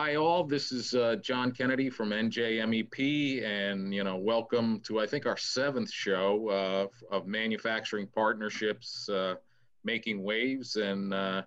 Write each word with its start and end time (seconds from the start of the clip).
Hi, 0.00 0.14
all. 0.14 0.44
This 0.44 0.70
is 0.70 0.94
uh, 0.94 1.16
John 1.16 1.50
Kennedy 1.50 1.90
from 1.90 2.10
NJMEP, 2.10 3.42
and 3.42 3.92
you 3.92 4.04
know, 4.04 4.14
welcome 4.14 4.78
to 4.84 5.00
I 5.00 5.08
think 5.08 5.26
our 5.26 5.36
seventh 5.36 5.90
show 5.90 6.48
uh, 6.48 7.14
of 7.16 7.26
manufacturing 7.26 8.06
partnerships, 8.06 9.08
uh, 9.08 9.34
making 9.82 10.22
waves. 10.22 10.76
And 10.76 11.12
uh, 11.12 11.42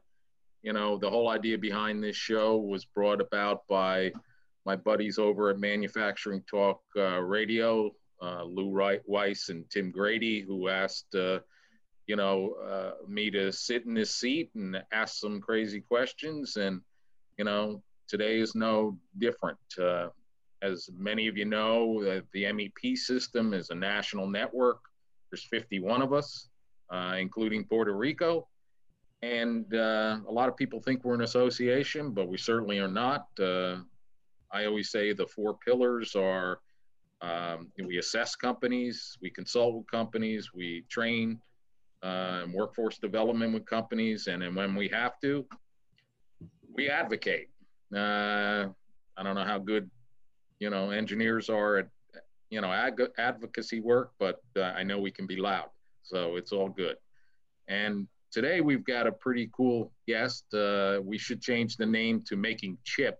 you 0.63 0.73
know, 0.73 0.97
the 0.97 1.09
whole 1.09 1.29
idea 1.29 1.57
behind 1.57 2.03
this 2.03 2.17
show 2.17 2.57
was 2.57 2.83
brought 2.83 3.21
about 3.21 3.65
by 3.69 4.11
my 4.65 4.75
buddies 4.75 5.17
over 5.17 5.49
at 5.49 5.57
Manufacturing 5.57 6.43
Talk 6.43 6.81
uh, 6.97 7.21
Radio, 7.21 7.91
uh, 8.21 8.43
Lou 8.43 8.77
Weiss 9.05 9.47
and 9.47 9.63
Tim 9.69 9.91
Grady, 9.91 10.41
who 10.41 10.67
asked 10.67 11.13
you 11.13 12.17
know 12.17 12.93
me 13.07 13.31
to 13.31 13.53
sit 13.53 13.85
in 13.85 13.93
this 13.93 14.13
seat 14.13 14.51
and 14.55 14.83
ask 14.91 15.15
some 15.21 15.39
crazy 15.39 15.79
questions 15.79 16.57
and 16.57 16.81
you 17.37 17.45
know 17.45 17.81
Today 18.11 18.39
is 18.39 18.55
no 18.55 18.97
different. 19.19 19.57
Uh, 19.81 20.09
as 20.61 20.89
many 20.97 21.29
of 21.29 21.37
you 21.37 21.45
know, 21.45 22.03
uh, 22.03 22.19
the 22.33 22.43
MEP 22.43 22.97
system 22.97 23.53
is 23.53 23.69
a 23.69 23.75
national 23.75 24.27
network. 24.27 24.79
There's 25.31 25.45
51 25.45 26.01
of 26.01 26.11
us, 26.11 26.49
uh, 26.89 27.15
including 27.17 27.63
Puerto 27.63 27.95
Rico. 27.95 28.49
And 29.21 29.73
uh, 29.73 30.17
a 30.27 30.31
lot 30.31 30.49
of 30.49 30.57
people 30.57 30.81
think 30.81 31.05
we're 31.05 31.13
an 31.13 31.21
association, 31.21 32.11
but 32.11 32.27
we 32.27 32.37
certainly 32.37 32.79
are 32.79 32.89
not. 32.89 33.27
Uh, 33.39 33.77
I 34.51 34.65
always 34.65 34.91
say 34.91 35.13
the 35.13 35.27
four 35.27 35.57
pillars 35.65 36.13
are 36.13 36.59
um, 37.21 37.71
we 37.81 37.97
assess 37.97 38.35
companies, 38.35 39.17
we 39.21 39.29
consult 39.29 39.75
with 39.75 39.89
companies, 39.89 40.51
we 40.53 40.83
train 40.89 41.39
uh, 42.03 42.43
workforce 42.51 42.97
development 42.97 43.53
with 43.53 43.65
companies, 43.65 44.27
and 44.27 44.41
then 44.41 44.53
when 44.53 44.75
we 44.75 44.89
have 44.89 45.13
to, 45.21 45.45
we 46.73 46.89
advocate. 46.89 47.47
Uh, 47.95 48.67
I 49.17 49.23
don't 49.23 49.35
know 49.35 49.43
how 49.43 49.59
good, 49.59 49.89
you 50.59 50.69
know, 50.69 50.91
engineers 50.91 51.49
are 51.49 51.77
at, 51.77 51.87
you 52.49 52.61
know, 52.61 52.71
ag- 52.71 53.11
advocacy 53.17 53.81
work, 53.81 54.11
but 54.19 54.41
uh, 54.55 54.61
I 54.61 54.83
know 54.83 54.99
we 54.99 55.11
can 55.11 55.27
be 55.27 55.35
loud. 55.35 55.69
So 56.03 56.37
it's 56.37 56.51
all 56.51 56.69
good. 56.69 56.97
And 57.67 58.07
today 58.31 58.61
we've 58.61 58.83
got 58.83 59.07
a 59.07 59.11
pretty 59.11 59.49
cool 59.55 59.91
guest. 60.07 60.53
Uh, 60.53 60.99
we 61.03 61.17
should 61.17 61.41
change 61.41 61.77
the 61.77 61.85
name 61.85 62.23
to 62.27 62.35
Making 62.35 62.77
Chip, 62.83 63.19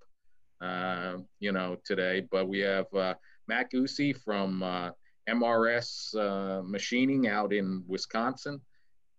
uh, 0.62 1.18
you 1.40 1.52
know, 1.52 1.78
today. 1.86 2.26
But 2.32 2.48
we 2.48 2.60
have 2.60 2.94
uh, 2.94 3.16
Matt 3.48 3.72
Guse 3.72 4.18
from 4.24 4.64
uh, 4.64 4.92
MRS 5.30 6.66
Machining 6.66 7.28
out 7.28 7.54
in 7.54 7.84
Wisconsin. 7.88 8.62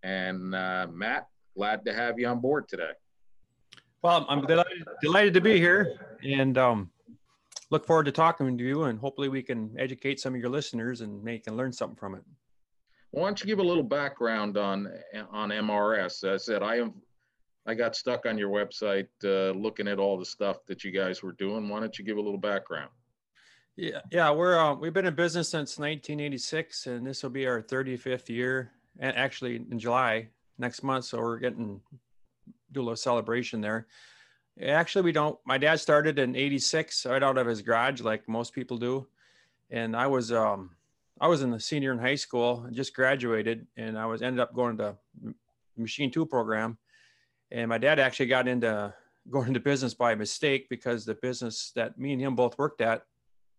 And 0.03 0.51
Matt, 0.51 1.29
glad 1.55 1.85
to 1.85 1.95
have 1.95 2.19
you 2.19 2.27
on 2.27 2.41
board 2.41 2.69
today. 2.69 2.93
Well, 4.03 4.27
I'm 4.29 4.45
delighted, 4.47 4.85
delighted 5.01 5.35
to 5.35 5.41
be 5.41 5.59
here 5.59 6.19
and 6.25 6.59
um, 6.59 6.91
look 7.71 7.87
forward 7.87 8.05
to 8.05 8.13
talking 8.13 8.59
to 8.59 8.65
you 8.65 8.85
and 8.85 8.99
hopefully 8.99 9.29
we 9.29 9.43
can 9.43 9.75
educate 9.79 10.19
some 10.19 10.35
of 10.35 10.41
your 10.41 10.51
listeners 10.51 11.03
and 11.03 11.25
they 11.25 11.39
can 11.39 11.57
learn 11.57 11.73
something 11.73 11.97
from 11.97 12.17
it. 12.17 12.23
Why 13.13 13.25
don't 13.25 13.41
you 13.41 13.47
give 13.47 13.59
a 13.59 13.63
little 13.63 13.83
background 13.83 14.57
on 14.57 14.91
on 15.31 15.51
MRS? 15.51 16.25
As 16.25 16.25
I 16.25 16.37
said, 16.39 16.63
I 16.63 16.77
am 16.77 16.95
I 17.67 17.75
got 17.75 17.95
stuck 17.95 18.27
on 18.27 18.39
your 18.39 18.51
website 18.51 19.09
uh, 19.23 19.53
looking 19.57 19.87
at 19.87 19.99
all 19.99 20.19
the 20.19 20.25
stuff 20.25 20.65
that 20.67 20.83
you 20.83 20.91
guys 20.91 21.23
were 21.23 21.33
doing. 21.33 21.69
Why 21.69 21.81
don't 21.81 21.97
you 21.99 22.05
give 22.05 22.17
a 22.17 22.21
little 22.21 22.41
background? 22.41 22.91
Yeah, 23.77 24.01
yeah, 24.11 24.31
we're 24.31 24.59
uh, 24.59 24.75
we've 24.75 24.93
been 24.93 25.07
in 25.07 25.15
business 25.15 25.49
since 25.49 25.79
1986, 25.79 26.87
and 26.87 27.07
this 27.07 27.23
will 27.23 27.31
be 27.31 27.47
our 27.47 27.63
35th 27.63 28.29
year, 28.29 28.73
and 28.99 29.17
actually 29.17 29.57
in 29.57 29.79
July 29.79 30.29
next 30.59 30.83
month. 30.83 31.05
So 31.05 31.19
we're 31.19 31.39
getting 31.39 31.81
do 32.73 32.81
a 32.81 32.85
little 32.85 32.97
celebration 32.97 33.61
there. 33.61 33.87
Actually, 34.61 35.03
we 35.03 35.13
don't. 35.13 35.39
My 35.47 35.59
dad 35.59 35.81
started 35.81 36.19
in 36.19 36.37
'86, 36.37 37.07
right 37.07 37.23
out 37.23 37.39
of 37.39 37.47
his 37.47 37.63
garage, 37.63 38.01
like 38.01 38.29
most 38.29 38.53
people 38.53 38.77
do. 38.77 39.07
And 39.71 39.97
I 39.97 40.07
was, 40.07 40.31
um, 40.31 40.71
I 41.21 41.29
was 41.29 41.43
in 41.43 41.51
the 41.51 41.61
senior 41.61 41.93
in 41.93 41.99
high 41.99 42.17
school, 42.17 42.67
just 42.73 42.95
graduated, 42.95 43.67
and 43.77 43.99
I 43.99 44.05
was 44.05 44.21
ended 44.21 44.41
up 44.41 44.55
going 44.55 44.77
to 44.79 44.97
machine 45.77 46.11
tool 46.11 46.27
program. 46.27 46.77
And 47.51 47.69
my 47.69 47.79
dad 47.79 47.99
actually 47.99 48.27
got 48.27 48.49
into 48.49 48.93
going 49.31 49.49
into 49.49 49.61
business 49.61 49.95
by 49.95 50.15
mistake 50.15 50.69
because 50.69 51.05
the 51.05 51.15
business 51.15 51.73
that 51.77 51.99
me 51.99 52.13
and 52.13 52.21
him 52.21 52.35
both 52.35 52.59
worked 52.59 52.81
at 52.81 53.05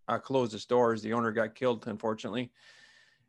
uh, 0.07 0.17
closed 0.17 0.53
its 0.53 0.65
doors. 0.65 1.01
The 1.01 1.13
owner 1.13 1.31
got 1.31 1.55
killed, 1.55 1.87
unfortunately. 1.87 2.51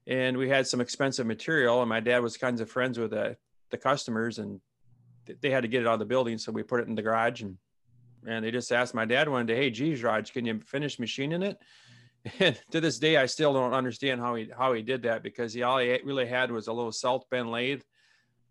And 0.07 0.37
we 0.37 0.49
had 0.49 0.67
some 0.67 0.81
expensive 0.81 1.27
material, 1.27 1.81
and 1.81 1.89
my 1.89 2.01
dad 2.01 2.19
was 2.23 2.37
kinds 2.37 2.61
of 2.61 2.71
friends 2.71 2.99
with 2.99 3.13
the, 3.13 3.37
the 3.71 3.79
customers, 3.79 4.39
and 4.39 4.61
they 5.41 5.51
had 5.51 5.63
to 5.63 5.69
get 5.69 5.83
it 5.83 5.87
out 5.87 5.95
of 5.95 5.99
the 5.99 6.05
building, 6.05 6.39
so 6.39 6.53
we 6.53 6.63
put 6.63 6.81
it 6.81 6.89
in 6.89 6.95
the 6.95 7.03
garage 7.03 7.43
and 7.43 7.59
and 8.27 8.45
they 8.45 8.51
just 8.51 8.73
asked 8.73 8.95
my 8.95 9.05
dad 9.05 9.29
one 9.29 9.47
day, 9.47 9.57
"Hey, 9.57 9.71
geez, 9.71 10.03
Raj, 10.03 10.33
can 10.33 10.47
you 10.47 10.61
finish 10.61 10.99
machining 10.99 11.43
it?" 11.43 11.59
And 12.41 12.59
to 12.71 12.81
this 12.81 12.99
day, 12.99 13.19
I 13.19 13.27
still 13.27 13.53
don't 13.53 13.75
understand 13.75 14.19
how 14.19 14.35
he 14.35 14.49
how 14.57 14.73
he 14.73 14.83
did 14.83 15.03
that 15.03 15.23
because 15.23 15.53
he 15.53 15.63
all 15.63 15.79
he 15.79 15.99
really 16.05 16.27
had 16.27 16.51
was 16.51 16.69
a 16.69 16.73
little 16.73 16.93
South 16.93 17.29
Bend 17.29 17.51
lathe 17.51 17.83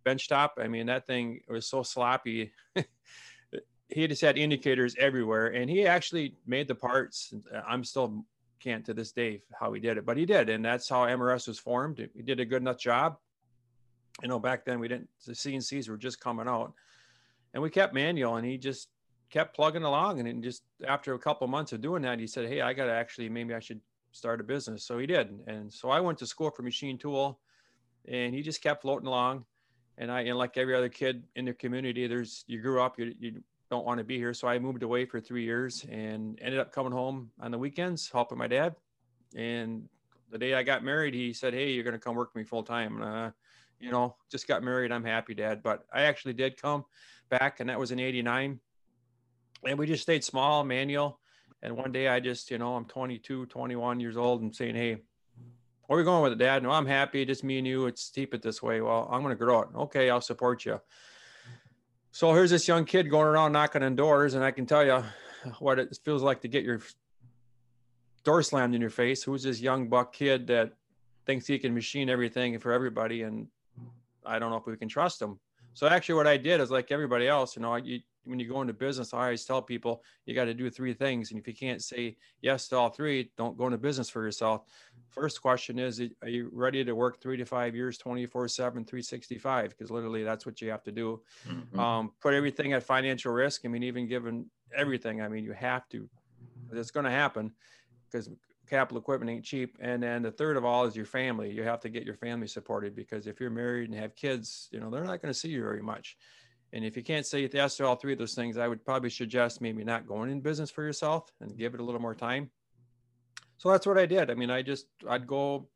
bench 0.04 0.28
top. 0.28 0.60
I 0.62 0.68
mean, 0.68 0.86
that 0.88 1.08
thing 1.08 1.42
was 1.48 1.66
so 1.66 1.82
sloppy. 1.82 2.52
he 3.90 4.08
just 4.08 4.22
had 4.22 4.38
indicators 4.38 4.96
everywhere, 5.00 5.48
and 5.48 5.70
he 5.70 5.88
actually 5.88 6.36
made 6.46 6.68
the 6.68 6.76
parts. 6.76 7.34
I'm 7.68 7.84
still 7.84 8.26
can't 8.60 8.86
to 8.86 8.94
this 8.94 9.12
day 9.12 9.42
how 9.60 9.74
he 9.74 9.80
did 9.80 9.98
it, 9.98 10.06
but 10.06 10.18
he 10.18 10.26
did, 10.26 10.50
and 10.50 10.64
that's 10.64 10.88
how 10.88 11.06
MRS 11.06 11.48
was 11.48 11.58
formed. 11.60 12.08
He 12.16 12.22
did 12.22 12.40
a 12.40 12.46
good 12.46 12.62
enough 12.62 12.78
job 12.78 13.18
you 14.22 14.28
know, 14.28 14.40
back 14.40 14.66
then 14.66 14.80
we 14.80 14.88
didn't, 14.88 15.10
the 15.26 15.34
CNCs 15.34 15.90
were 15.90 15.98
just 15.98 16.20
coming 16.20 16.48
out 16.48 16.74
and 17.54 17.62
we 17.62 17.70
kept 17.70 17.94
manual 17.94 18.36
and 18.36 18.46
he 18.46 18.58
just 18.58 18.90
kept 19.30 19.56
plugging 19.56 19.84
along. 19.84 20.20
And 20.20 20.44
just 20.44 20.64
after 20.88 21.14
a 21.14 21.20
couple 21.20 21.48
months 21.48 21.74
of 21.74 21.82
doing 21.82 22.04
that, 22.04 22.20
he 22.20 22.28
said, 22.28 22.48
Hey, 22.48 22.62
I 22.62 22.74
got 22.74 22.86
to 22.86 22.92
actually, 22.92 23.30
maybe 23.30 23.54
I 23.54 23.60
should 23.60 23.82
start 24.12 24.40
a 24.40 24.44
business. 24.44 24.84
So 24.84 24.98
he 25.00 25.08
did. 25.08 25.40
And 25.48 25.74
so 25.74 25.90
I 25.90 26.00
went 26.00 26.20
to 26.20 26.28
school 26.28 26.52
for 26.52 26.62
machine 26.62 26.98
tool 26.98 27.40
and 28.08 28.34
he 28.34 28.42
just 28.42 28.62
kept 28.62 28.84
floating 28.84 29.08
along. 29.08 29.46
And 29.98 30.12
I, 30.12 30.22
and 30.22 30.38
like 30.38 30.58
every 30.58 30.76
other 30.76 30.90
kid 30.90 31.24
in 31.36 31.46
the 31.46 31.54
community, 31.54 32.08
there's, 32.08 32.44
you 32.48 32.62
grew 32.62 32.82
up, 32.82 33.00
you, 33.00 33.14
you 33.20 33.44
don't 33.70 33.86
want 33.86 34.00
to 34.00 34.04
be 34.04 34.18
here. 34.18 34.34
So 34.34 34.48
I 34.48 34.60
moved 34.60 34.84
away 34.84 35.06
for 35.06 35.20
three 35.20 35.44
years 35.44 35.86
and 35.90 36.40
ended 36.42 36.60
up 36.60 36.72
coming 36.72 36.92
home 36.92 37.32
on 37.40 37.52
the 37.52 37.58
weekends, 37.58 38.10
helping 38.12 38.38
my 38.38 38.48
dad. 38.48 38.76
And 39.36 39.88
the 40.32 40.38
day 40.38 40.54
I 40.54 40.64
got 40.64 40.84
married, 40.84 41.14
he 41.14 41.34
said, 41.34 41.54
Hey, 41.54 41.72
you're 41.72 41.84
going 41.84 41.94
to 41.94 42.00
come 42.00 42.16
work 42.16 42.34
for 42.34 42.40
me 42.40 42.44
full 42.44 42.64
time. 42.64 43.02
Uh, 43.02 43.30
you 43.84 43.92
know, 43.92 44.16
just 44.32 44.48
got 44.48 44.64
married. 44.64 44.92
I'm 44.92 45.04
happy, 45.04 45.34
Dad. 45.34 45.62
But 45.62 45.84
I 45.94 46.04
actually 46.04 46.34
did 46.34 46.62
come 46.62 46.86
back, 47.30 47.60
and 47.60 47.70
that 47.70 47.80
was 47.80 47.92
in 47.92 48.00
'89. 48.00 48.60
And 49.66 49.80
we 49.80 49.88
just 49.88 50.04
stayed 50.04 50.24
small, 50.24 50.64
manual. 50.64 51.20
And 51.62 51.76
one 51.78 51.92
day 51.92 52.08
I 52.08 52.20
just, 52.20 52.52
you 52.52 52.58
know, 52.58 52.76
I'm 52.76 52.86
22, 52.86 53.46
21 53.46 54.00
years 54.00 54.18
old 54.18 54.42
and 54.42 54.54
saying, 54.54 54.76
Hey, 54.76 54.98
where 55.88 55.98
are 55.98 56.02
we 56.02 56.04
going 56.04 56.24
with 56.24 56.34
it, 56.34 56.38
Dad? 56.38 56.64
No, 56.64 56.72
I'm 56.72 56.86
happy. 56.86 57.26
Just 57.26 57.44
me 57.44 57.58
and 57.58 57.68
you. 57.68 57.86
It's 57.86 58.10
keep 58.10 58.34
it 58.34 58.42
this 58.42 58.62
way. 58.62 58.82
Well, 58.82 59.08
I'm 59.10 59.22
going 59.22 59.36
to 59.36 59.42
grow 59.42 59.62
it. 59.62 59.70
Okay, 59.76 60.10
I'll 60.10 60.22
support 60.22 60.66
you. 60.66 60.82
So 62.12 62.34
here's 62.34 62.52
this 62.52 62.68
young 62.68 62.86
kid 62.86 63.10
going 63.10 63.28
around 63.28 63.54
knocking 63.54 63.84
on 63.84 63.96
doors, 63.96 64.34
and 64.34 64.44
I 64.44 64.52
can 64.52 64.66
tell 64.66 64.86
you 64.86 65.04
what 65.60 65.80
it 65.80 65.98
feels 66.04 66.22
like 66.22 66.42
to 66.42 66.48
get 66.48 66.64
your 66.64 66.82
door 68.24 68.44
slammed 68.44 68.76
in 68.76 68.82
your 68.82 68.90
face. 68.90 69.24
Who's 69.24 69.44
this 69.44 69.62
young 69.62 69.90
buck 69.90 70.14
kid 70.14 70.48
that 70.48 70.74
thinks 71.26 71.48
he 71.48 71.60
can 71.60 71.74
machine 71.74 72.10
everything 72.10 72.60
for 72.60 72.72
everybody 72.72 73.24
and 73.24 73.48
I 74.26 74.40
don't 74.40 74.50
know 74.50 74.58
if 74.58 74.66
we 74.66 74.78
can 74.78 74.90
trust 74.90 75.20
them. 75.20 75.40
So 75.74 75.88
actually, 75.88 76.16
what 76.16 76.28
I 76.28 76.38
did 76.38 76.62
is 76.62 76.72
like 76.72 76.92
everybody 76.92 77.28
else, 77.28 77.56
you 77.56 77.62
know, 77.62 77.76
you, 77.76 78.00
when 78.26 78.40
you 78.40 78.48
go 78.48 78.62
into 78.62 78.74
business, 78.74 79.14
I 79.14 79.24
always 79.24 79.44
tell 79.44 79.62
people 79.62 80.04
you 80.26 80.36
got 80.36 80.46
to 80.46 80.54
do 80.54 80.70
three 80.70 80.94
things, 80.94 81.32
and 81.32 81.40
if 81.40 81.48
you 81.48 81.54
can't 81.54 81.84
say 81.84 82.16
yes 82.42 82.68
to 82.70 82.78
all 82.78 82.90
three, 82.90 83.32
don't 83.38 83.58
go 83.58 83.66
into 83.66 83.78
business 83.78 84.10
for 84.10 84.24
yourself. 84.24 84.62
First 85.10 85.42
question 85.42 85.80
is, 85.80 86.02
are 86.22 86.30
you 86.30 86.50
ready 86.54 86.84
to 86.84 86.94
work 86.94 87.22
three 87.22 87.38
to 87.38 87.46
five 87.46 87.76
years, 87.76 87.98
24 87.98 88.48
seven, 88.48 88.86
365? 88.86 89.72
Because 89.72 89.92
literally 89.92 90.24
that's 90.24 90.46
what 90.46 90.62
you 90.62 90.70
have 90.70 90.84
to 90.84 90.92
do. 90.92 91.22
Mm-hmm. 91.48 91.80
Um, 91.80 92.12
put 92.22 92.34
everything 92.34 92.74
at 92.74 92.84
financial 92.84 93.34
risk. 93.34 93.62
I 93.66 93.68
mean, 93.68 93.84
even 93.84 94.08
given 94.08 94.50
everything, 94.76 95.22
I 95.22 95.28
mean, 95.28 95.44
you 95.44 95.54
have 95.54 95.90
to, 95.90 96.08
it's 96.72 96.92
going 96.92 97.06
to 97.06 97.12
happen 97.12 97.52
because 98.12 98.30
capital 98.70 99.00
equipment 99.00 99.30
ain't 99.30 99.46
cheap. 99.46 99.78
And 99.80 100.02
then 100.02 100.22
the 100.22 100.32
third 100.32 100.58
of 100.58 100.66
all 100.66 100.86
is 100.86 100.96
your 100.96 101.06
family. 101.06 101.52
You 101.52 101.64
have 101.64 101.80
to 101.82 101.90
get 101.90 102.04
your 102.04 102.16
family 102.16 102.48
supported 102.48 102.96
because 102.96 103.28
if 103.28 103.40
you're 103.40 103.50
married 103.50 103.90
and 103.90 104.00
have 104.00 104.16
kids, 104.16 104.70
you 104.72 104.80
know, 104.80 104.90
they're 104.90 105.04
not 105.04 105.22
going 105.22 105.34
to 105.34 105.40
see 105.40 105.50
you 105.50 105.62
very 105.62 105.82
much. 105.82 106.18
And 106.72 106.84
if 106.84 106.98
you 106.98 107.04
can't 107.04 107.26
say 107.26 107.48
yes 107.52 107.78
to 107.78 107.86
all 107.86 107.96
three 107.96 108.14
of 108.14 108.20
those 108.20 108.34
things, 108.34 108.58
I 108.58 108.68
would 108.68 108.84
probably 108.84 109.12
suggest 109.12 109.62
maybe 109.62 109.84
not 109.84 110.08
going 110.08 110.32
in 110.32 110.42
business 110.42 110.72
for 110.72 110.84
yourself 110.84 111.32
and 111.40 111.56
give 111.56 111.76
it 111.76 111.80
a 111.80 111.84
little 111.84 112.02
more 112.02 112.16
time. 112.16 112.50
So 113.58 113.70
that's 113.70 113.86
what 113.86 114.00
I 114.00 114.08
did. 114.08 114.32
I 114.32 114.34
mean, 114.34 114.50
I 114.50 114.64
just, 114.64 114.88
I'd 115.08 115.28
go, 115.28 115.70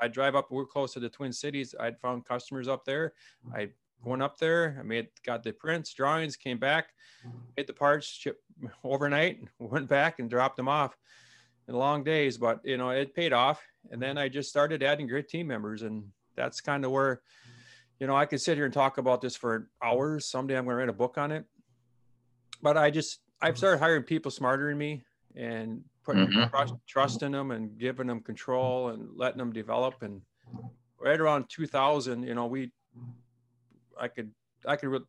I'd 0.00 0.12
drive 0.12 0.36
up, 0.36 0.50
we're 0.50 0.64
close 0.64 0.92
to 0.92 1.00
the 1.00 1.08
Twin 1.08 1.32
Cities. 1.32 1.74
I'd 1.80 1.98
found 1.98 2.24
customers 2.24 2.68
up 2.68 2.84
there. 2.84 3.14
I 3.52 3.70
went 4.04 4.22
up 4.22 4.38
there, 4.38 4.76
I 4.78 4.84
made, 4.84 5.08
got 5.24 5.42
the 5.42 5.52
prints, 5.52 5.92
drawings, 5.92 6.36
came 6.36 6.58
back, 6.58 6.90
made 7.56 7.66
the 7.66 7.72
parts, 7.72 8.06
shipped 8.06 8.42
overnight, 8.84 9.40
went 9.58 9.88
back 9.88 10.20
and 10.20 10.30
dropped 10.30 10.56
them 10.56 10.68
off 10.68 10.96
and 11.68 11.76
long 11.76 12.04
days, 12.04 12.38
but 12.38 12.60
you 12.64 12.76
know, 12.76 12.90
it 12.90 13.14
paid 13.14 13.32
off. 13.32 13.62
And 13.90 14.00
then 14.00 14.18
I 14.18 14.28
just 14.28 14.48
started 14.48 14.82
adding 14.82 15.06
great 15.06 15.28
team 15.28 15.46
members. 15.46 15.82
And 15.82 16.04
that's 16.36 16.60
kind 16.60 16.84
of 16.84 16.90
where, 16.90 17.20
you 18.00 18.06
know, 18.06 18.16
I 18.16 18.26
could 18.26 18.40
sit 18.40 18.56
here 18.56 18.64
and 18.64 18.74
talk 18.74 18.98
about 18.98 19.20
this 19.20 19.36
for 19.36 19.68
hours. 19.82 20.26
Someday 20.26 20.56
I'm 20.56 20.64
going 20.64 20.74
to 20.74 20.78
write 20.78 20.88
a 20.88 20.92
book 20.92 21.18
on 21.18 21.32
it. 21.32 21.44
But 22.62 22.76
I 22.76 22.90
just, 22.90 23.20
I've 23.40 23.58
started 23.58 23.78
hiring 23.78 24.02
people 24.02 24.30
smarter 24.30 24.68
than 24.68 24.78
me 24.78 25.04
and 25.34 25.82
putting 26.04 26.28
Mhm. 26.28 26.50
trust, 26.50 26.74
trust 26.86 27.22
in 27.22 27.32
them 27.32 27.50
and 27.50 27.78
giving 27.78 28.06
them 28.06 28.20
control 28.20 28.88
and 28.90 29.16
letting 29.16 29.38
them 29.38 29.52
develop. 29.52 30.02
And 30.02 30.22
right 30.98 31.20
around 31.20 31.48
2000, 31.48 32.22
you 32.22 32.34
know, 32.34 32.46
we, 32.46 32.72
I 34.00 34.08
could, 34.08 34.32
I 34.66 34.76
could 34.76 34.88
re- 34.88 35.00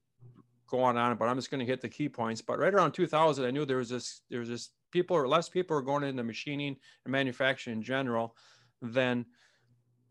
go 0.68 0.82
on 0.82 0.98
and 0.98 1.00
on, 1.00 1.18
but 1.18 1.30
I'm 1.30 1.38
just 1.38 1.50
going 1.50 1.60
to 1.60 1.66
hit 1.66 1.82
the 1.82 1.90
key 1.90 2.10
points. 2.10 2.42
But 2.42 2.60
right 2.60 2.74
around 2.74 2.92
2000, 2.92 3.46
I 3.46 3.52
knew 3.52 3.66
there 3.66 3.78
was 3.78 3.90
this, 3.90 4.22
there 4.30 4.40
was 4.40 4.50
this 4.50 4.70
people 4.92 5.16
or 5.16 5.28
less 5.28 5.50
people 5.50 5.78
are 5.78 5.82
going 5.82 6.04
into 6.04 6.24
machining 6.24 6.78
and 7.06 7.12
manufacturing 7.12 7.78
in 7.78 7.84
general 7.84 8.36
than 8.82 9.26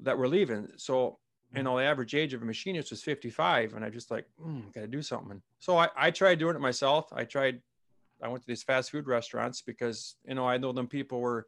that 0.00 0.18
were 0.18 0.28
leaving. 0.28 0.68
So, 0.76 1.18
you 1.54 1.62
know, 1.62 1.76
the 1.78 1.84
average 1.84 2.14
age 2.14 2.34
of 2.34 2.42
a 2.42 2.44
machinist 2.44 2.90
was 2.90 3.02
55. 3.02 3.74
And 3.74 3.84
I 3.84 3.90
just 3.90 4.10
like, 4.10 4.26
mm, 4.44 4.72
got 4.74 4.82
to 4.82 4.86
do 4.86 5.02
something. 5.02 5.40
So 5.58 5.78
I, 5.78 5.88
I 5.96 6.10
tried 6.10 6.38
doing 6.38 6.56
it 6.56 6.60
myself. 6.60 7.12
I 7.12 7.24
tried, 7.24 7.60
I 8.22 8.28
went 8.28 8.42
to 8.42 8.48
these 8.48 8.62
fast 8.62 8.90
food 8.90 9.06
restaurants 9.06 9.62
because, 9.62 10.16
you 10.26 10.34
know, 10.34 10.46
I 10.46 10.58
know 10.58 10.72
them 10.72 10.88
people 10.88 11.20
were, 11.20 11.46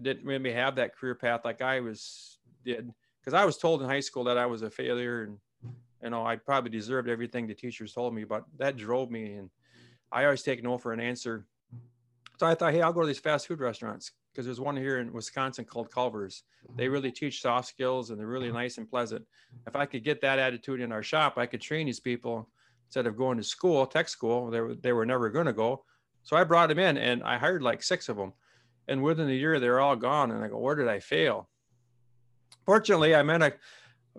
didn't 0.00 0.24
maybe 0.24 0.52
have 0.52 0.76
that 0.76 0.94
career 0.96 1.14
path 1.14 1.40
like 1.44 1.62
I 1.62 1.80
was 1.80 2.38
did. 2.64 2.92
Cause 3.24 3.34
I 3.34 3.44
was 3.44 3.58
told 3.58 3.82
in 3.82 3.88
high 3.88 4.00
school 4.00 4.24
that 4.24 4.38
I 4.38 4.46
was 4.46 4.62
a 4.62 4.70
failure 4.70 5.24
and, 5.24 5.38
you 6.02 6.10
know, 6.10 6.24
I 6.24 6.36
probably 6.36 6.70
deserved 6.70 7.08
everything 7.08 7.46
the 7.46 7.54
teachers 7.54 7.92
told 7.92 8.14
me, 8.14 8.24
but 8.24 8.44
that 8.56 8.76
drove 8.76 9.10
me. 9.10 9.34
And 9.34 9.50
I 10.10 10.24
always 10.24 10.42
take 10.42 10.62
no 10.62 10.78
for 10.78 10.92
an 10.92 11.00
answer. 11.00 11.46
So 12.40 12.46
I 12.46 12.54
thought, 12.54 12.72
hey, 12.72 12.80
I'll 12.80 12.94
go 12.94 13.02
to 13.02 13.06
these 13.06 13.18
fast 13.18 13.46
food 13.46 13.60
restaurants 13.60 14.12
because 14.32 14.46
there's 14.46 14.58
one 14.58 14.74
here 14.74 14.98
in 14.98 15.12
Wisconsin 15.12 15.66
called 15.66 15.90
Culver's. 15.90 16.44
They 16.74 16.84
mm-hmm. 16.84 16.92
really 16.94 17.12
teach 17.12 17.42
soft 17.42 17.68
skills 17.68 18.08
and 18.08 18.18
they're 18.18 18.26
really 18.26 18.46
mm-hmm. 18.46 18.56
nice 18.56 18.78
and 18.78 18.88
pleasant. 18.88 19.26
If 19.66 19.76
I 19.76 19.84
could 19.84 20.04
get 20.04 20.22
that 20.22 20.38
attitude 20.38 20.80
in 20.80 20.90
our 20.90 21.02
shop, 21.02 21.36
I 21.36 21.44
could 21.44 21.60
train 21.60 21.84
these 21.84 22.00
people 22.00 22.48
instead 22.86 23.06
of 23.06 23.18
going 23.18 23.36
to 23.36 23.44
school, 23.44 23.84
tech 23.84 24.08
school. 24.08 24.50
They 24.50 24.62
were, 24.62 24.74
they 24.74 24.94
were 24.94 25.04
never 25.04 25.28
going 25.28 25.48
to 25.48 25.52
go. 25.52 25.84
So 26.22 26.34
I 26.34 26.44
brought 26.44 26.70
them 26.70 26.78
in 26.78 26.96
and 26.96 27.22
I 27.24 27.36
hired 27.36 27.62
like 27.62 27.82
six 27.82 28.08
of 28.08 28.16
them. 28.16 28.32
And 28.88 29.02
within 29.02 29.28
a 29.28 29.34
year, 29.34 29.60
they're 29.60 29.80
all 29.80 29.94
gone. 29.94 30.30
And 30.30 30.42
I 30.42 30.48
go, 30.48 30.56
where 30.56 30.76
did 30.76 30.88
I 30.88 30.98
fail? 30.98 31.50
Fortunately, 32.64 33.14
I 33.14 33.22
met 33.22 33.42
a 33.42 33.52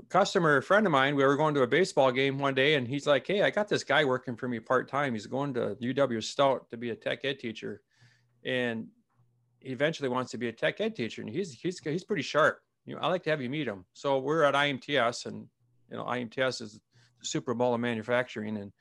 customer 0.10 0.62
friend 0.62 0.86
of 0.86 0.92
mine. 0.92 1.16
We 1.16 1.26
were 1.26 1.38
going 1.38 1.56
to 1.56 1.64
a 1.64 1.68
baseball 1.68 2.12
game 2.12 2.38
one 2.38 2.54
day 2.54 2.76
and 2.76 2.88
he's 2.88 3.08
like, 3.08 3.26
Hey, 3.26 3.42
I 3.42 3.50
got 3.50 3.68
this 3.68 3.84
guy 3.84 4.06
working 4.06 4.36
for 4.36 4.48
me 4.48 4.60
part 4.60 4.88
time. 4.88 5.14
He's 5.14 5.26
going 5.26 5.56
to 5.56 5.76
UW 5.82 6.24
Stout 6.24 6.70
to 6.70 6.78
be 6.78 6.92
a 6.92 6.96
tech 6.96 7.22
ed 7.24 7.40
teacher. 7.40 7.82
And 8.46 8.88
he 9.60 9.70
eventually 9.70 10.10
wants 10.10 10.32
to 10.32 10.38
be 10.38 10.48
a 10.48 10.52
tech 10.52 10.82
ed 10.82 10.96
teacher 10.96 11.22
and 11.22 11.30
he's 11.30 11.52
he's 11.52 11.80
he's 11.80 12.04
pretty 12.04 12.24
sharp. 12.24 12.60
You 12.86 12.96
know, 12.96 13.02
I 13.02 13.08
like 13.08 13.24
to 13.24 13.30
have 13.30 13.42
you 13.42 13.50
meet 13.50 13.68
him. 13.68 13.86
So 13.94 14.20
we're 14.20 14.44
at 14.44 14.56
IMTS 14.56 15.28
and 15.28 15.48
you 15.90 15.98
know, 15.98 16.04
IMTS 16.06 16.62
is 16.62 16.80
the 17.20 17.26
Super 17.26 17.54
Bowl 17.54 17.74
of 17.74 17.80
manufacturing 17.80 18.58
and 18.58 18.72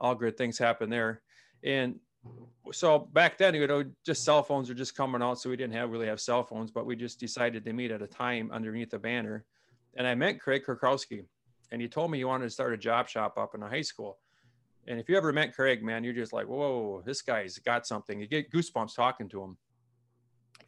all 0.00 0.14
good 0.14 0.36
things 0.36 0.58
happen 0.58 0.88
there. 0.88 1.20
And 1.62 1.96
so 2.72 2.98
back 2.98 3.36
then, 3.36 3.54
you 3.54 3.66
know, 3.66 3.84
just 4.06 4.24
cell 4.24 4.42
phones 4.42 4.68
were 4.68 4.74
just 4.74 4.96
coming 4.96 5.22
out. 5.22 5.38
So 5.38 5.50
we 5.50 5.56
didn't 5.56 5.74
have 5.74 5.90
really 5.90 6.06
have 6.06 6.20
cell 6.20 6.44
phones, 6.44 6.70
but 6.70 6.86
we 6.86 6.96
just 6.96 7.20
decided 7.20 7.64
to 7.64 7.72
meet 7.72 7.90
at 7.90 8.02
a 8.02 8.06
time 8.06 8.50
underneath 8.52 8.90
the 8.90 8.98
banner. 8.98 9.44
And 9.96 10.06
I 10.06 10.14
met 10.14 10.40
Craig 10.40 10.62
Kurkowski 10.66 11.26
and 11.70 11.82
he 11.82 11.88
told 11.88 12.10
me 12.10 12.18
he 12.18 12.24
wanted 12.24 12.44
to 12.44 12.50
start 12.50 12.72
a 12.72 12.78
job 12.78 13.08
shop 13.08 13.36
up 13.36 13.54
in 13.54 13.62
a 13.62 13.68
high 13.68 13.82
school. 13.82 14.18
And 14.86 14.98
if 14.98 15.08
you 15.08 15.16
ever 15.16 15.32
met 15.32 15.54
Craig, 15.54 15.82
man, 15.82 16.02
you're 16.02 16.12
just 16.12 16.32
like, 16.32 16.46
whoa, 16.46 17.02
this 17.06 17.22
guy's 17.22 17.58
got 17.58 17.86
something. 17.86 18.20
You 18.20 18.26
get 18.26 18.50
goosebumps 18.50 18.94
talking 18.96 19.28
to 19.28 19.42
him 19.42 19.56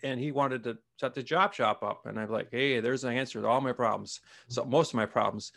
and 0.05 0.20
he 0.20 0.31
wanted 0.31 0.62
to 0.64 0.78
set 1.00 1.14
the 1.14 1.22
job 1.22 1.55
shop 1.55 1.82
up. 1.82 2.06
And 2.06 2.20
I'm 2.20 2.31
like, 2.31 2.49
hey, 2.50 2.81
there's 2.81 3.05
an 3.05 3.16
answer 3.16 3.40
to 3.40 3.49
all 3.49 3.61
my 3.61 3.72
problems. 3.72 4.20
So 4.49 4.64
most 4.64 4.90
of 4.90 4.96
my 4.96 5.06
problems. 5.06 5.52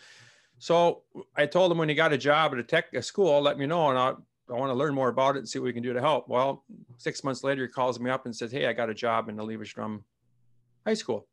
So 0.59 1.03
I 1.35 1.45
told 1.45 1.71
him 1.71 1.77
when 1.77 1.89
he 1.89 1.95
got 1.95 2.13
a 2.13 2.17
job 2.17 2.53
at 2.53 2.59
a 2.59 2.63
tech 2.63 2.85
a 2.93 3.01
school, 3.01 3.41
let 3.41 3.59
me 3.59 3.67
know, 3.67 3.89
and 3.89 3.99
I, 3.99 4.13
I 4.49 4.53
want 4.53 4.71
to 4.71 4.75
learn 4.75 4.95
more 4.95 5.09
about 5.09 5.35
it 5.35 5.39
and 5.39 5.49
see 5.49 5.59
what 5.59 5.65
we 5.65 5.73
can 5.73 5.83
do 5.83 5.93
to 5.93 6.01
help. 6.01 6.27
Well, 6.27 6.63
six 6.97 7.23
months 7.23 7.43
later, 7.43 7.63
he 7.63 7.71
calls 7.71 7.99
me 7.99 8.09
up 8.09 8.25
and 8.25 8.35
says, 8.35 8.51
hey, 8.51 8.65
I 8.65 8.73
got 8.73 8.89
a 8.89 8.93
job 8.93 9.29
in 9.29 9.35
the 9.35 9.43
Eleva-Strum 9.43 10.03
High 10.85 10.95
School, 10.95 11.27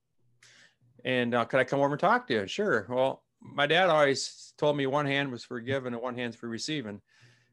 and 1.04 1.34
uh, 1.34 1.44
could 1.46 1.60
I 1.60 1.64
come 1.64 1.80
over 1.80 1.92
and 1.92 2.00
talk 2.00 2.26
to 2.26 2.34
you? 2.34 2.46
Sure. 2.46 2.86
Well, 2.90 3.22
my 3.44 3.66
dad 3.66 3.90
always 3.90 4.52
told 4.58 4.76
me 4.76 4.86
one 4.86 5.06
hand 5.06 5.30
was 5.30 5.44
for 5.44 5.60
giving 5.60 5.92
and 5.92 6.02
one 6.02 6.16
hand's 6.16 6.36
for 6.36 6.48
receiving. 6.48 7.00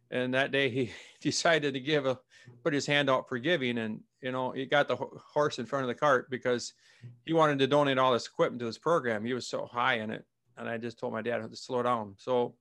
And 0.09 0.33
that 0.33 0.51
day 0.51 0.69
he 0.69 0.91
decided 1.21 1.73
to 1.73 1.79
give 1.79 2.05
a 2.05 2.19
put 2.63 2.73
his 2.73 2.85
hand 2.85 3.09
out 3.09 3.29
for 3.29 3.37
giving 3.37 3.77
and 3.77 4.01
you 4.19 4.31
know 4.31 4.51
he 4.51 4.65
got 4.65 4.87
the 4.87 4.95
horse 4.95 5.59
in 5.59 5.65
front 5.65 5.83
of 5.83 5.87
the 5.87 5.95
cart 5.95 6.29
because 6.29 6.73
he 7.23 7.33
wanted 7.33 7.59
to 7.59 7.67
donate 7.67 7.99
all 7.99 8.13
this 8.13 8.27
equipment 8.27 8.59
to 8.59 8.65
this 8.65 8.77
program. 8.77 9.23
He 9.23 9.33
was 9.33 9.47
so 9.47 9.65
high 9.65 9.95
in 9.95 10.09
it. 10.09 10.25
And 10.57 10.67
i 10.67 10.77
just 10.77 10.99
told 10.99 11.13
my 11.13 11.21
dad 11.21 11.49
to 11.49 11.55
slow 11.55 11.81
down. 11.83 12.15
So 12.17 12.55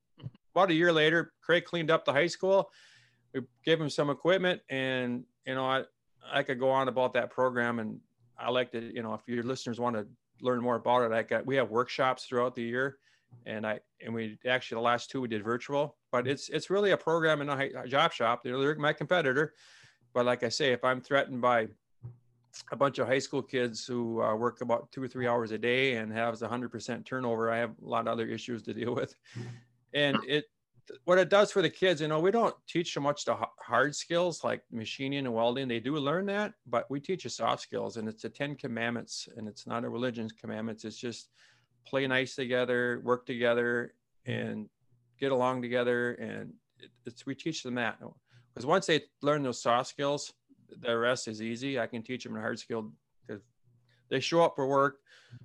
about 0.55 0.71
a 0.71 0.75
year 0.75 0.93
later 0.93 1.33
craig 1.41 1.65
cleaned 1.65 1.91
up 1.91 2.05
the 2.05 2.13
high 2.13 2.27
school. 2.27 2.71
We 3.33 3.43
gave 3.65 3.81
him 3.81 3.91
some 3.91 4.11
equipment 4.11 4.61
and 4.69 5.25
you 5.47 5.55
know 5.55 5.65
i 5.65 5.85
i 6.31 6.43
could 6.43 6.59
go 6.59 6.71
on 6.71 6.89
about 6.89 7.15
that 7.15 7.31
program 7.31 7.79
and 7.79 8.01
i 8.39 8.51
like 8.51 8.73
to 8.73 8.81
you 8.95 9.03
know 9.03 9.15
if 9.15 9.21
your 9.27 9.45
listeners 9.45 9.81
want 9.81 9.97
to 9.97 10.07
learn 10.43 10.61
more 10.61 10.77
about 10.77 11.03
it 11.03 11.13
i 11.13 11.23
got 11.23 11.47
we 11.47 11.57
have 11.57 11.71
workshops 11.71 12.25
throughout 12.25 12.55
the 12.55 12.63
year 12.63 12.99
and 13.47 13.67
I 13.67 13.81
and 14.05 14.15
we 14.15 14.39
actually 14.47 14.77
the 14.77 14.83
last 14.83 15.11
two 15.11 15.21
we 15.21 15.29
did 15.29 15.43
virtual, 15.43 15.97
but 16.13 16.27
it's 16.27 16.49
it's 16.49 16.71
really 16.71 16.91
a 16.93 16.97
program 16.97 17.41
in 17.41 17.49
a 17.49 17.87
job 17.87 18.13
shop. 18.13 18.43
They're 18.43 18.75
my 18.77 18.93
competitor, 18.93 19.55
but 20.13 20.27
like 20.27 20.43
I 20.43 20.49
say, 20.49 20.73
if 20.73 20.85
I'm 20.85 21.01
threatened 21.01 21.41
by 21.41 21.69
a 22.73 22.77
bunch 22.77 22.99
of 22.99 23.07
high 23.07 23.19
school 23.19 23.43
kids 23.43 23.87
who 23.87 24.23
uh, 24.23 24.35
work 24.35 24.61
about 24.61 24.91
two 24.91 25.03
or 25.03 25.09
three 25.09 25.27
hours 25.27 25.53
a 25.53 25.59
day 25.59 25.97
and 25.97 26.13
has 26.13 26.41
100% 26.41 27.05
turnover, 27.05 27.51
I 27.51 27.59
have 27.59 27.71
a 27.81 27.89
lot 27.89 28.01
of 28.01 28.09
other 28.09 28.27
issues 28.27 28.63
to 28.65 28.75
deal 28.75 28.95
with. 28.95 29.15
And 29.95 30.19
it 30.27 30.47
what 31.05 31.19
it 31.19 31.29
does 31.29 31.53
for 31.53 31.63
the 31.63 31.71
kids, 31.71 32.01
you 32.01 32.09
know, 32.09 32.21
we 32.21 32.31
don't 32.31 32.55
teach 32.67 32.93
so 32.93 33.01
much 33.01 33.25
the 33.25 33.37
hard 33.59 33.95
skills 33.95 34.43
like 34.43 34.63
machining 34.71 35.21
and 35.21 35.35
welding. 35.35 35.69
They 35.69 35.81
do 35.81 35.97
learn 35.97 36.27
that, 36.27 36.55
but 36.67 36.91
we 36.91 37.01
teach 37.01 37.23
the 37.23 37.31
soft 37.31 37.63
skills, 37.63 37.97
and 37.97 38.09
it's 38.09 38.23
the 38.23 38.29
Ten 38.29 38.57
Commandments, 38.57 39.29
and 39.37 39.47
it's 39.47 39.67
not 39.67 39.85
a 39.85 39.89
religion's 39.89 40.33
commandments. 40.33 40.85
It's 40.85 40.97
just 40.97 41.31
play 41.87 42.07
nice 42.07 42.35
together, 42.35 43.01
work 43.05 43.27
together, 43.27 43.95
and 44.27 44.69
get 45.19 45.33
along 45.33 45.63
together. 45.63 46.13
And 46.15 46.53
it's 47.07 47.27
we 47.27 47.35
teach 47.35 47.63
them 47.63 47.75
that 47.75 47.99
because 48.53 48.67
once 48.67 48.87
they 48.87 49.03
learn 49.23 49.43
those 49.43 49.63
soft 49.63 49.89
skills, 49.91 50.33
the 50.81 50.97
rest 50.97 51.29
is 51.29 51.43
easy. 51.43 51.79
I 51.79 51.87
can 51.87 52.03
teach 52.03 52.25
them 52.25 52.37
a 52.37 52.41
hard 52.41 52.59
skill 52.59 52.93
because 53.27 53.43
they 54.09 54.21
show 54.21 54.43
up 54.43 54.55
for 54.57 54.67
work, 54.67 54.99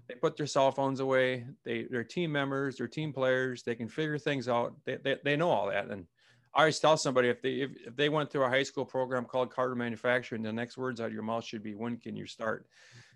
they 0.08 0.16
put 0.16 0.38
their 0.38 0.48
cell 0.48 0.72
phones 0.72 1.00
away, 1.00 1.46
they 1.64 1.84
they're 1.90 2.04
team 2.04 2.32
members, 2.32 2.78
they're 2.78 2.88
team 2.88 3.14
players, 3.14 3.64
they 3.64 3.76
can 3.76 3.88
figure 3.88 4.18
things 4.18 4.48
out. 4.48 4.74
They 4.86 4.98
they, 4.98 5.18
they 5.24 5.36
know 5.36 5.50
all 5.50 5.68
that. 5.68 5.90
And 5.90 6.06
I 6.54 6.60
always 6.60 6.80
tell 6.80 6.98
somebody 6.98 7.30
if 7.30 7.42
they 7.42 7.62
if, 7.62 7.72
if 7.86 7.96
they 7.96 8.10
went 8.10 8.32
through 8.32 8.46
a 8.46 8.50
high 8.50 8.64
school 8.64 8.86
program 8.86 9.26
called 9.26 9.54
Cardinal 9.54 9.78
Manufacturing, 9.78 10.42
the 10.42 10.54
next 10.54 10.78
words 10.78 11.02
out 11.02 11.08
of 11.08 11.14
your 11.14 11.24
mouth 11.24 11.44
should 11.44 11.64
be 11.64 11.76
when 11.76 11.98
can 11.98 12.16
you 12.16 12.26
start? 12.26 12.68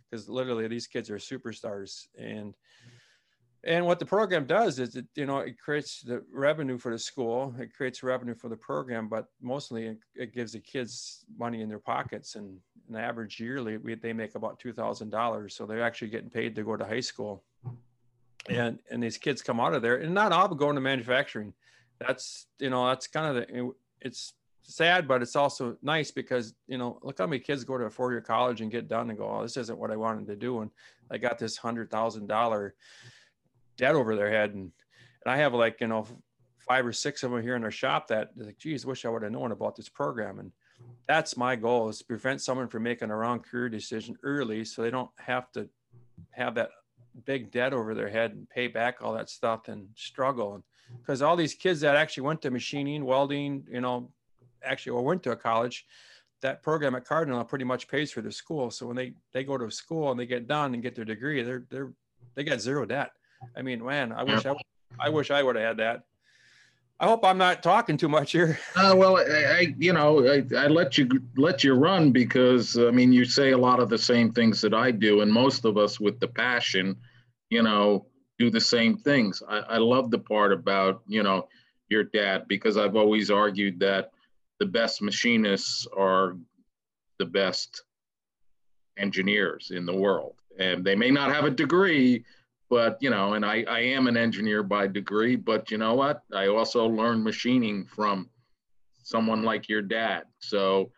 Because 0.10 0.28
literally 0.28 0.68
these 0.68 0.88
kids 0.88 1.10
are 1.10 1.18
superstars 1.18 2.08
and 2.18 2.56
and 3.66 3.86
what 3.86 4.00
the 4.00 4.06
program 4.06 4.46
does 4.46 4.80
is 4.80 4.96
it, 4.96 5.06
you 5.16 5.26
know, 5.26 5.40
it 5.40 5.60
creates 5.60 6.02
the 6.02 6.24
revenue 6.32 6.78
for 6.78 6.92
the 6.92 7.00
school, 7.00 7.54
it 7.60 7.74
creates 7.74 8.04
revenue 8.04 8.34
for 8.34 8.48
the 8.48 8.56
program, 8.56 9.10
but 9.10 9.26
mostly 9.42 9.88
it, 9.88 9.98
it 10.16 10.34
gives 10.34 10.54
the 10.54 10.60
kids 10.60 11.26
money 11.38 11.62
in 11.62 11.68
their 11.68 11.80
pockets. 11.80 12.36
And 12.36 12.58
an 12.88 12.96
average 12.96 13.40
yearly, 13.40 13.78
we, 13.78 13.96
they 13.96 14.14
make 14.14 14.36
about 14.36 14.62
$2,000. 14.62 15.52
So 15.52 15.66
they're 15.66 15.84
actually 15.84 16.08
getting 16.08 16.30
paid 16.30 16.56
to 16.56 16.64
go 16.64 16.78
to 16.78 16.86
high 16.86 17.02
school. 17.02 17.44
And, 18.48 18.80
and 18.90 19.04
these 19.04 19.18
kids 19.18 19.42
come 19.42 19.60
out 19.60 19.74
of 19.74 19.82
there 19.82 19.98
and 19.98 20.14
not 20.14 20.32
all 20.32 20.48
going 20.48 20.76
to 20.76 20.82
manufacturing. 20.82 21.54
That's, 22.00 22.48
you 22.60 22.70
know, 22.70 22.88
that's 22.88 23.08
kind 23.08 23.38
of 23.38 23.48
the, 23.48 23.72
it's 24.00 24.34
sad, 24.64 25.06
but 25.06 25.22
it's 25.22 25.36
also 25.36 25.76
nice 25.82 26.12
because, 26.12 26.54
you 26.68 26.78
know, 26.78 26.98
look 27.04 27.18
how 27.18 27.28
many 27.28 27.42
kids 27.42 27.66
go 27.66 27.78
to 27.78 27.84
a 27.86 27.90
four 27.90 28.12
year 28.12 28.22
college 28.22 28.62
and 28.62 28.72
get 28.72 28.88
done 28.88 29.10
and 29.10 29.20
go, 29.20 29.30
oh, 29.30 29.42
this 29.42 29.58
isn't 29.58 29.78
what 29.78 29.92
I 29.92 29.98
wanted 29.98 30.28
to 30.28 30.38
do. 30.38 30.62
And 30.62 30.72
I 31.12 31.18
got 31.18 31.38
this 31.38 31.58
hundred 31.58 31.92
thousand 31.92 32.28
dollar 32.28 32.76
debt 33.80 33.96
over 33.96 34.16
their 34.16 34.30
head. 34.30 34.54
And, 34.54 34.72
and 35.26 35.34
I 35.34 35.38
have 35.38 35.54
like, 35.54 35.82
you 35.82 35.88
know, 35.88 36.06
five 36.60 36.86
or 36.86 36.94
six 36.94 37.24
of 37.24 37.32
them 37.32 37.42
here 37.42 37.56
in 37.56 37.64
our 37.64 37.72
shop 37.72 38.08
that 38.10 38.30
like, 38.36 38.60
geez, 38.60 38.86
wish 38.86 39.06
I 39.06 39.10
would 39.10 39.24
have 39.24 39.32
known 39.32 39.52
about 39.52 39.76
this 39.76 39.90
program. 39.90 40.38
And 40.40 40.52
that's 41.08 41.36
my 41.36 41.56
goal 41.56 41.90
is 41.90 42.00
to 42.00 42.06
prevent 42.06 42.42
someone 42.42 42.68
from 42.68 42.84
making 42.84 43.10
a 43.10 43.16
wrong 43.16 43.40
career 43.40 43.70
decision 43.70 44.16
early 44.22 44.64
so 44.64 44.82
they 44.82 44.92
don't 44.92 45.10
have 45.18 45.52
to 45.54 45.68
have 46.32 46.54
that 46.56 46.70
big 47.26 47.52
debt 47.52 47.74
over 47.74 47.96
their 47.96 48.10
head 48.10 48.32
and 48.32 48.48
pay 48.50 48.68
back 48.68 48.98
all 49.02 49.14
that 49.14 49.30
stuff 49.30 49.68
and 49.68 49.88
struggle. 49.96 50.64
Because 51.02 51.22
all 51.22 51.36
these 51.36 51.54
kids 51.54 51.80
that 51.82 51.96
actually 51.96 52.24
went 52.24 52.42
to 52.44 52.52
machining, 52.52 53.06
welding, 53.06 53.66
you 53.72 53.82
know, 53.82 54.12
actually 54.64 54.92
or 54.92 55.04
went 55.04 55.24
to 55.24 55.32
a 55.32 55.36
college, 55.36 55.86
that 56.42 56.64
program 56.64 56.96
at 56.96 57.06
Cardinal 57.06 57.44
pretty 57.44 57.66
much 57.66 57.88
pays 57.88 58.12
for 58.12 58.22
their 58.22 58.32
school. 58.32 58.72
So 58.72 58.88
when 58.88 58.96
they 58.96 59.14
they 59.34 59.44
go 59.44 59.58
to 59.58 59.70
school 59.70 60.12
and 60.12 60.20
they 60.20 60.26
get 60.26 60.48
done 60.48 60.74
and 60.74 60.84
get 60.84 60.96
their 60.96 61.06
degree, 61.06 61.42
they're 61.44 61.66
they're 61.70 61.94
they 62.36 62.44
got 62.44 62.62
zero 62.62 62.86
debt. 62.86 63.12
I 63.56 63.62
mean, 63.62 63.84
man, 63.84 64.12
I 64.12 64.24
wish 64.24 64.46
I, 64.46 64.56
I 65.00 65.10
wish 65.10 65.32
I 65.32 65.44
would 65.44 65.56
have 65.56 65.66
had 65.66 65.78
that. 65.78 66.04
I 67.02 67.08
hope 67.08 67.24
I'm 67.24 67.38
not 67.38 67.64
talking 67.64 67.96
too 67.96 68.10
much 68.10 68.34
here. 68.34 68.60
Uh, 68.76 68.94
well, 68.96 69.18
I, 69.18 69.22
I, 69.22 69.76
you 69.78 69.94
know, 69.94 70.26
I, 70.28 70.44
I 70.58 70.68
let 70.68 70.98
you 70.98 71.08
let 71.38 71.64
you 71.64 71.74
run 71.74 72.12
because 72.12 72.78
I 72.78 72.92
mean, 72.92 73.12
you 73.12 73.26
say 73.26 73.52
a 73.52 73.58
lot 73.58 73.80
of 73.80 73.90
the 73.90 73.98
same 73.98 74.32
things 74.32 74.62
that 74.62 74.74
I 74.74 74.92
do, 74.92 75.22
and 75.22 75.32
most 75.32 75.66
of 75.66 75.78
us 75.78 76.00
with 76.00 76.20
the 76.20 76.28
passion, 76.28 76.98
you 77.50 77.64
know, 77.64 78.06
do 78.38 78.50
the 78.50 78.62
same 78.62 78.98
things. 78.98 79.44
I, 79.48 79.60
I 79.60 79.78
love 79.78 80.12
the 80.12 80.20
part 80.20 80.52
about 80.52 81.02
you 81.08 81.24
know 81.24 81.48
your 81.90 82.04
dad 82.04 82.48
because 82.48 82.78
I've 82.78 82.96
always 82.96 83.32
argued 83.32 83.80
that 83.80 84.12
the 84.60 84.66
best 84.66 85.02
machinists 85.02 85.88
are 85.96 86.38
the 87.18 87.26
best 87.26 87.84
engineers 88.98 89.72
in 89.74 89.86
the 89.86 89.96
world. 89.96 90.36
And 90.60 90.84
they 90.84 90.96
may 90.96 91.12
not 91.12 91.32
have 91.32 91.46
a 91.46 91.50
degree, 91.50 92.26
but 92.70 92.98
you 93.02 93.10
know, 93.10 93.34
and 93.34 93.46
I, 93.46 93.64
I 93.68 93.80
am 93.80 94.08
an 94.08 94.16
engineer 94.16 94.64
by 94.64 94.88
degree, 94.88 95.36
but 95.36 95.72
you 95.72 95.78
know 95.78 95.96
what? 95.96 96.22
I 96.34 96.48
also 96.48 96.86
learned 96.88 97.24
machining 97.24 97.86
from 97.86 98.30
someone 99.04 99.44
like 99.44 99.68
your 99.68 99.82
dad. 99.82 100.24
So, 100.40 100.92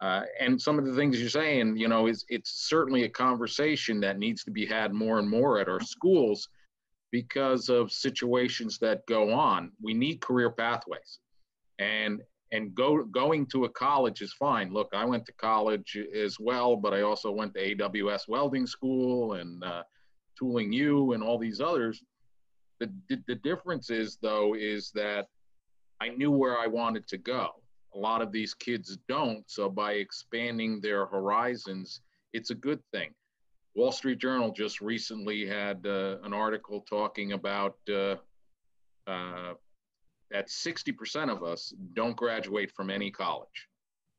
uh, 0.00 0.22
and 0.38 0.60
some 0.60 0.78
of 0.78 0.86
the 0.86 0.94
things 0.94 1.20
you're 1.20 1.28
saying, 1.28 1.76
you 1.76 1.88
know, 1.88 2.06
is 2.06 2.24
it's 2.28 2.68
certainly 2.68 3.02
a 3.02 3.08
conversation 3.08 4.00
that 4.00 4.18
needs 4.18 4.44
to 4.44 4.52
be 4.52 4.64
had 4.64 4.92
more 4.92 5.18
and 5.18 5.28
more 5.28 5.58
at 5.58 5.68
our 5.68 5.80
schools 5.80 6.48
because 7.10 7.68
of 7.68 7.90
situations 7.90 8.78
that 8.78 9.04
go 9.06 9.32
on. 9.32 9.72
We 9.82 9.94
need 9.94 10.20
career 10.20 10.50
pathways, 10.50 11.18
and 11.80 12.22
and 12.52 12.74
go 12.74 13.02
going 13.04 13.46
to 13.46 13.64
a 13.64 13.68
college 13.70 14.22
is 14.22 14.32
fine. 14.34 14.72
Look, 14.72 14.88
I 14.94 15.04
went 15.04 15.26
to 15.26 15.32
college 15.32 15.98
as 16.14 16.38
well, 16.38 16.76
but 16.76 16.94
I 16.94 17.02
also 17.02 17.32
went 17.32 17.54
to 17.54 17.74
AWS 17.74 18.28
Welding 18.28 18.68
School 18.68 19.34
and 19.34 19.64
uh, 19.64 19.82
Tooling 20.38 20.72
U 20.72 21.12
and 21.12 21.22
all 21.22 21.38
these 21.38 21.60
others. 21.60 22.02
The, 22.80 22.90
the, 23.08 23.34
difference 23.34 23.90
is 23.90 24.18
though 24.22 24.54
is 24.54 24.92
that 24.94 25.26
I 26.00 26.10
knew 26.10 26.30
where 26.30 26.58
I 26.58 26.68
wanted 26.68 27.08
to 27.08 27.18
go. 27.18 27.50
A 27.94 27.98
lot 27.98 28.22
of 28.22 28.30
these 28.30 28.54
kids 28.54 28.98
don't. 29.08 29.42
So 29.50 29.68
by 29.68 29.92
expanding 29.94 30.80
their 30.80 31.06
horizons, 31.06 32.02
it's 32.32 32.50
a 32.50 32.54
good 32.54 32.80
thing. 32.92 33.10
Wall 33.74 33.90
Street 33.92 34.18
Journal 34.18 34.52
just 34.52 34.80
recently 34.80 35.46
had 35.46 35.84
uh, 35.86 36.18
an 36.22 36.32
article 36.32 36.84
talking 36.88 37.32
about 37.32 37.76
uh, 37.88 38.16
uh, 39.06 39.54
that 40.30 40.48
60% 40.48 41.30
of 41.30 41.42
us 41.42 41.72
don't 41.94 42.16
graduate 42.16 42.70
from 42.76 42.90
any 42.90 43.10
college. 43.10 43.68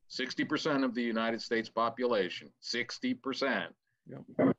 60% 0.09 0.83
of 0.83 0.95
the 0.95 1.03
United 1.03 1.41
States 1.41 1.69
population, 1.69 2.49
60%. 2.63 3.67
Yep. 4.07 4.55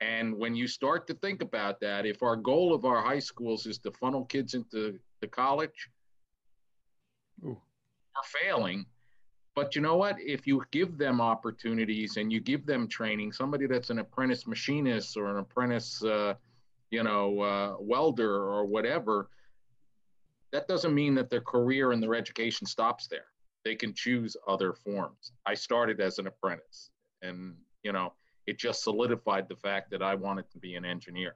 And 0.00 0.36
when 0.36 0.54
you 0.54 0.66
start 0.66 1.06
to 1.06 1.14
think 1.14 1.42
about 1.42 1.80
that, 1.80 2.04
if 2.04 2.22
our 2.22 2.36
goal 2.36 2.74
of 2.74 2.84
our 2.84 3.00
high 3.00 3.18
schools 3.18 3.66
is 3.66 3.78
to 3.78 3.90
funnel 3.92 4.24
kids 4.24 4.54
into 4.54 4.98
the 5.20 5.26
college, 5.26 5.90
Ooh. 7.44 7.58
we're 8.14 8.40
failing. 8.42 8.86
But 9.54 9.74
you 9.74 9.80
know 9.80 9.96
what? 9.96 10.16
If 10.20 10.46
you 10.46 10.62
give 10.70 10.98
them 10.98 11.20
opportunities 11.20 12.18
and 12.18 12.30
you 12.30 12.40
give 12.40 12.66
them 12.66 12.88
training, 12.88 13.32
somebody 13.32 13.66
that's 13.66 13.88
an 13.88 13.98
apprentice 14.00 14.46
machinist 14.46 15.16
or 15.16 15.30
an 15.30 15.38
apprentice, 15.38 16.04
uh, 16.04 16.34
you 16.90 17.02
know, 17.02 17.40
uh, 17.40 17.76
welder 17.80 18.34
or 18.34 18.66
whatever, 18.66 19.30
that 20.52 20.68
doesn't 20.68 20.94
mean 20.94 21.14
that 21.14 21.30
their 21.30 21.40
career 21.40 21.92
and 21.92 22.02
their 22.02 22.14
education 22.14 22.66
stops 22.66 23.06
there. 23.08 23.26
They 23.64 23.74
can 23.74 23.94
choose 23.94 24.36
other 24.46 24.74
forms. 24.74 25.32
I 25.46 25.54
started 25.54 26.00
as 26.00 26.18
an 26.18 26.26
apprentice, 26.26 26.90
and 27.22 27.56
you 27.82 27.92
know, 27.92 28.12
it 28.46 28.58
just 28.58 28.82
solidified 28.82 29.48
the 29.48 29.56
fact 29.56 29.90
that 29.90 30.02
I 30.02 30.14
wanted 30.14 30.50
to 30.52 30.58
be 30.58 30.74
an 30.74 30.84
engineer. 30.84 31.34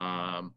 Um, 0.00 0.54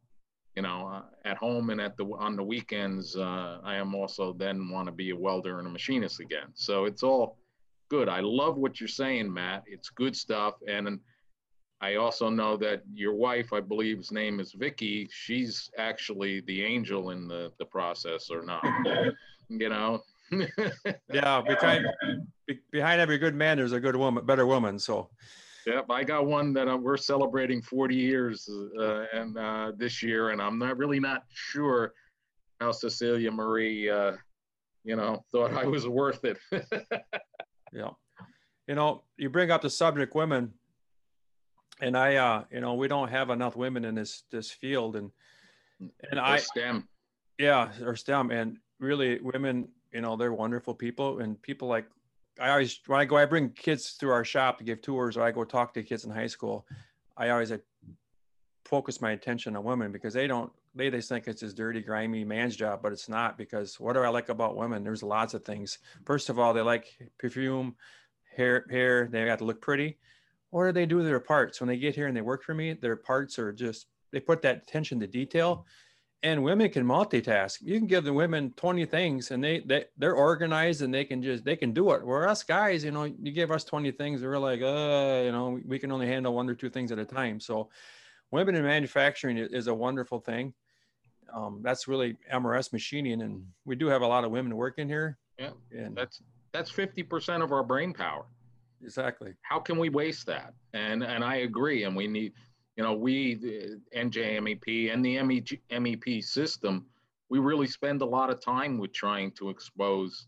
you 0.55 0.61
know, 0.61 0.87
uh, 0.87 1.29
at 1.29 1.37
home 1.37 1.69
and 1.69 1.79
at 1.79 1.95
the 1.97 2.05
on 2.05 2.35
the 2.35 2.43
weekends, 2.43 3.15
uh, 3.15 3.59
I 3.63 3.75
am 3.75 3.95
also 3.95 4.33
then 4.33 4.69
want 4.69 4.87
to 4.87 4.91
be 4.91 5.11
a 5.11 5.15
welder 5.15 5.59
and 5.59 5.67
a 5.67 5.71
machinist 5.71 6.19
again. 6.19 6.49
So 6.53 6.85
it's 6.85 7.03
all 7.03 7.37
good. 7.89 8.09
I 8.09 8.19
love 8.19 8.57
what 8.57 8.79
you're 8.79 8.87
saying, 8.87 9.33
Matt. 9.33 9.63
It's 9.65 9.89
good 9.89 10.15
stuff, 10.15 10.55
and 10.67 10.99
I 11.81 11.95
also 11.95 12.29
know 12.29 12.57
that 12.57 12.83
your 12.93 13.15
wife, 13.15 13.53
I 13.53 13.59
believe 13.59 13.97
his 13.97 14.11
name 14.11 14.39
is 14.39 14.51
Vicky, 14.53 15.09
she's 15.11 15.71
actually 15.79 16.41
the 16.41 16.63
angel 16.63 17.09
in 17.09 17.27
the, 17.27 17.51
the 17.57 17.65
process 17.65 18.29
or 18.29 18.43
not, 18.43 18.63
you 19.49 19.67
know? 19.67 19.99
yeah, 21.11 21.41
behind, 21.41 21.87
behind 22.71 23.01
every 23.01 23.17
good 23.17 23.33
man, 23.33 23.57
there's 23.57 23.71
a 23.71 23.79
good 23.79 23.95
woman, 23.95 24.23
better 24.23 24.45
woman. 24.45 24.77
So, 24.77 25.09
yep, 25.65 25.85
I 25.89 26.03
got 26.03 26.25
one 26.25 26.53
that 26.53 26.67
I'm, 26.67 26.83
we're 26.83 26.97
celebrating 26.97 27.61
40 27.61 27.95
years 27.95 28.49
uh, 28.79 29.05
and 29.13 29.37
uh, 29.37 29.71
this 29.77 30.01
year, 30.01 30.29
and 30.29 30.41
I'm 30.41 30.57
not 30.57 30.77
really 30.77 30.99
not 30.99 31.23
sure 31.29 31.93
how 32.59 32.71
Cecilia 32.71 33.31
Marie, 33.31 33.89
uh, 33.89 34.13
you 34.83 34.95
know, 34.95 35.23
thought 35.31 35.53
I 35.53 35.65
was 35.65 35.87
worth 35.87 36.23
it. 36.25 36.37
yeah, 37.73 37.89
you 38.67 38.75
know, 38.75 39.03
you 39.17 39.29
bring 39.29 39.51
up 39.51 39.61
the 39.61 39.69
subject 39.69 40.15
women 40.15 40.53
and 41.81 41.97
I, 41.97 42.15
uh, 42.15 42.43
you 42.51 42.61
know, 42.61 42.75
we 42.75 42.87
don't 42.87 43.09
have 43.09 43.29
enough 43.29 43.55
women 43.55 43.83
in 43.85 43.95
this 43.95 44.23
this 44.31 44.51
field, 44.51 44.95
and 44.95 45.11
and 45.79 46.19
or 46.19 46.23
I 46.23 46.37
STEM, 46.37 46.87
yeah, 47.39 47.69
or 47.83 47.95
STEM, 47.95 48.31
and 48.31 48.57
really 48.79 49.19
women, 49.19 49.67
you 49.91 50.01
know, 50.01 50.15
they're 50.15 50.33
wonderful 50.33 50.75
people, 50.75 51.19
and 51.19 51.41
people 51.41 51.67
like 51.67 51.85
I 52.39 52.49
always 52.49 52.79
when 52.87 52.99
I 52.99 53.05
go, 53.05 53.17
I 53.17 53.25
bring 53.25 53.49
kids 53.51 53.91
through 53.91 54.11
our 54.11 54.25
shop 54.25 54.57
to 54.57 54.63
give 54.63 54.81
tours, 54.81 55.17
or 55.17 55.23
I 55.23 55.31
go 55.31 55.43
talk 55.43 55.73
to 55.73 55.83
kids 55.83 56.05
in 56.05 56.11
high 56.11 56.27
school. 56.27 56.65
I 57.17 57.29
always 57.29 57.51
like, 57.51 57.63
focus 58.65 59.01
my 59.01 59.11
attention 59.11 59.55
on 59.55 59.63
women 59.63 59.91
because 59.91 60.13
they 60.13 60.27
don't 60.27 60.51
they 60.73 60.89
just 60.89 61.09
think 61.09 61.27
it's 61.27 61.41
this 61.41 61.53
dirty, 61.53 61.81
grimy 61.81 62.23
man's 62.23 62.55
job, 62.55 62.81
but 62.81 62.93
it's 62.93 63.09
not 63.09 63.37
because 63.37 63.79
what 63.79 63.93
do 63.93 63.99
I 63.99 64.07
like 64.07 64.29
about 64.29 64.55
women? 64.55 64.83
There's 64.83 65.03
lots 65.03 65.33
of 65.33 65.43
things. 65.43 65.79
First 66.05 66.29
of 66.29 66.39
all, 66.39 66.53
they 66.53 66.61
like 66.61 66.87
perfume, 67.19 67.75
hair, 68.35 68.65
hair. 68.69 69.09
They 69.11 69.25
got 69.25 69.39
to 69.39 69.45
look 69.45 69.61
pretty 69.61 69.97
what 70.51 70.65
do 70.65 70.71
they 70.71 70.85
do 70.85 70.97
with 70.97 71.05
their 71.05 71.19
parts 71.19 71.59
when 71.59 71.67
they 71.67 71.77
get 71.77 71.95
here 71.95 72.07
and 72.07 72.15
they 72.15 72.21
work 72.21 72.43
for 72.43 72.53
me 72.53 72.73
their 72.73 72.95
parts 72.95 73.39
are 73.39 73.51
just 73.51 73.87
they 74.11 74.19
put 74.19 74.41
that 74.41 74.57
attention 74.57 74.99
to 74.99 75.07
detail 75.07 75.65
and 76.23 76.43
women 76.43 76.69
can 76.69 76.85
multitask 76.85 77.59
you 77.61 77.77
can 77.77 77.87
give 77.87 78.03
the 78.03 78.13
women 78.13 78.53
20 78.55 78.85
things 78.85 79.31
and 79.31 79.43
they, 79.43 79.59
they 79.61 79.85
they're 79.97 80.15
organized 80.15 80.81
and 80.81 80.93
they 80.93 81.03
can 81.03 81.21
just 81.21 81.43
they 81.43 81.55
can 81.55 81.73
do 81.73 81.91
it 81.91 82.05
where 82.05 82.27
us 82.27 82.43
guys 82.43 82.83
you 82.83 82.91
know 82.91 83.03
you 83.03 83.31
give 83.31 83.51
us 83.51 83.63
20 83.63 83.91
things 83.91 84.21
we're 84.21 84.37
like 84.37 84.61
uh 84.61 85.21
you 85.25 85.31
know 85.31 85.59
we 85.65 85.79
can 85.79 85.91
only 85.91 86.07
handle 86.07 86.33
one 86.33 86.49
or 86.49 86.55
two 86.55 86.69
things 86.69 86.91
at 86.91 86.99
a 86.99 87.05
time 87.05 87.39
so 87.39 87.69
women 88.31 88.55
in 88.55 88.63
manufacturing 88.63 89.37
is 89.37 89.67
a 89.67 89.73
wonderful 89.73 90.19
thing 90.19 90.53
um, 91.33 91.61
that's 91.63 91.87
really 91.87 92.17
mrs 92.31 92.73
machining 92.73 93.21
and 93.21 93.43
we 93.65 93.75
do 93.75 93.87
have 93.87 94.01
a 94.01 94.07
lot 94.07 94.23
of 94.23 94.31
women 94.31 94.55
working 94.55 94.87
here 94.87 95.17
yeah 95.39 95.51
and 95.71 95.95
that's 95.95 96.21
that's 96.51 96.69
50% 96.69 97.41
of 97.41 97.53
our 97.53 97.63
brain 97.63 97.93
power 97.93 98.25
exactly. 98.83 99.33
How 99.41 99.59
can 99.59 99.77
we 99.77 99.89
waste 99.89 100.25
that? 100.27 100.53
And 100.73 101.03
and 101.03 101.23
I 101.23 101.37
agree. 101.37 101.83
And 101.83 101.95
we 101.95 102.07
need, 102.07 102.33
you 102.75 102.83
know, 102.83 102.93
we 102.93 103.35
the 103.35 103.79
NJMEP 103.95 104.93
and 104.93 105.03
the 105.03 105.21
MEG, 105.21 105.61
MEP 105.71 106.23
system, 106.23 106.85
we 107.29 107.39
really 107.39 107.67
spend 107.67 108.01
a 108.01 108.05
lot 108.05 108.29
of 108.29 108.43
time 108.43 108.77
with 108.77 108.93
trying 108.93 109.31
to 109.31 109.49
expose, 109.49 110.27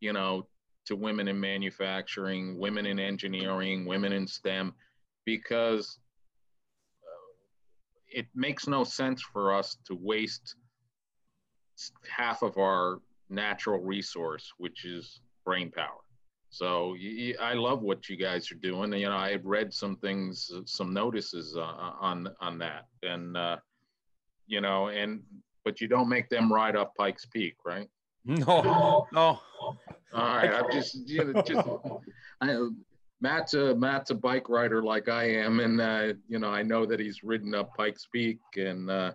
you 0.00 0.12
know, 0.12 0.46
to 0.86 0.96
women 0.96 1.28
in 1.28 1.38
manufacturing, 1.38 2.58
women 2.58 2.86
in 2.86 2.98
engineering, 2.98 3.84
women 3.84 4.12
in 4.12 4.26
STEM, 4.26 4.74
because 5.24 5.98
uh, 7.02 7.32
it 8.08 8.26
makes 8.34 8.66
no 8.66 8.82
sense 8.84 9.22
for 9.22 9.54
us 9.54 9.76
to 9.86 9.94
waste 9.94 10.56
half 12.08 12.42
of 12.42 12.58
our 12.58 13.00
natural 13.28 13.78
resource, 13.78 14.52
which 14.58 14.84
is 14.84 15.20
brain 15.44 15.70
power. 15.70 16.00
So 16.50 16.96
I 17.40 17.54
love 17.54 17.82
what 17.82 18.08
you 18.08 18.16
guys 18.16 18.50
are 18.50 18.56
doing. 18.56 18.92
You 18.92 19.08
know, 19.08 19.16
I 19.16 19.30
had 19.30 19.46
read 19.46 19.72
some 19.72 19.96
things, 19.96 20.50
some 20.66 20.92
notices 20.92 21.56
uh, 21.56 21.60
on 21.60 22.28
on 22.40 22.58
that, 22.58 22.88
and 23.04 23.36
uh, 23.36 23.58
you 24.48 24.60
know, 24.60 24.88
and 24.88 25.22
but 25.64 25.80
you 25.80 25.86
don't 25.86 26.08
make 26.08 26.28
them 26.28 26.52
ride 26.52 26.74
up 26.74 26.94
Pikes 26.96 27.24
Peak, 27.26 27.56
right? 27.64 27.88
No, 28.24 29.06
no. 29.12 29.40
All 29.62 29.78
right, 30.12 30.52
I'm 30.52 30.70
just, 30.70 31.08
you 31.08 31.24
know, 31.24 31.40
just 31.40 31.66
I, 32.42 32.68
Matt's 33.22 33.54
a 33.54 33.74
Matt's 33.74 34.10
a 34.10 34.14
bike 34.14 34.48
rider 34.48 34.82
like 34.82 35.08
I 35.08 35.24
am, 35.24 35.60
and 35.60 35.80
uh, 35.80 36.14
you 36.28 36.38
know, 36.38 36.50
I 36.50 36.62
know 36.62 36.84
that 36.84 37.00
he's 37.00 37.22
ridden 37.22 37.54
up 37.54 37.74
Pikes 37.76 38.08
Peak, 38.12 38.40
and 38.56 38.90
uh, 38.90 39.12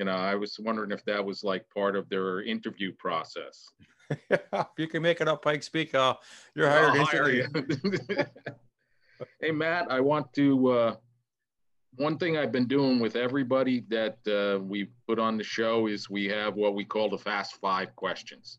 you 0.00 0.06
know, 0.06 0.16
I 0.16 0.34
was 0.34 0.58
wondering 0.58 0.92
if 0.92 1.04
that 1.04 1.22
was 1.22 1.44
like 1.44 1.68
part 1.68 1.94
of 1.94 2.08
their 2.08 2.40
interview 2.42 2.90
process. 2.90 3.68
if 4.08 4.40
you 4.78 4.88
can 4.88 5.02
make 5.02 5.20
it 5.20 5.28
up 5.28 5.44
Pikes 5.44 5.68
Peak, 5.68 5.94
uh, 5.94 6.14
you're 6.54 6.70
hired 6.70 6.96
instantly. 6.96 7.42
hey, 9.42 9.50
Matt, 9.50 9.90
I 9.90 10.00
want 10.00 10.32
to. 10.36 10.70
Uh, 10.70 10.94
one 11.96 12.16
thing 12.16 12.38
I've 12.38 12.50
been 12.50 12.66
doing 12.66 12.98
with 12.98 13.14
everybody 13.14 13.84
that 13.90 14.16
uh, 14.26 14.58
we 14.64 14.88
put 15.06 15.18
on 15.18 15.36
the 15.36 15.44
show 15.44 15.86
is 15.86 16.08
we 16.08 16.24
have 16.28 16.54
what 16.54 16.74
we 16.74 16.86
call 16.86 17.10
the 17.10 17.18
Fast 17.18 17.56
Five 17.60 17.94
questions, 17.94 18.58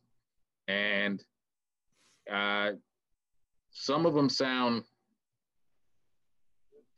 and 0.68 1.24
uh, 2.32 2.74
some 3.72 4.06
of 4.06 4.14
them 4.14 4.30
sound 4.30 4.84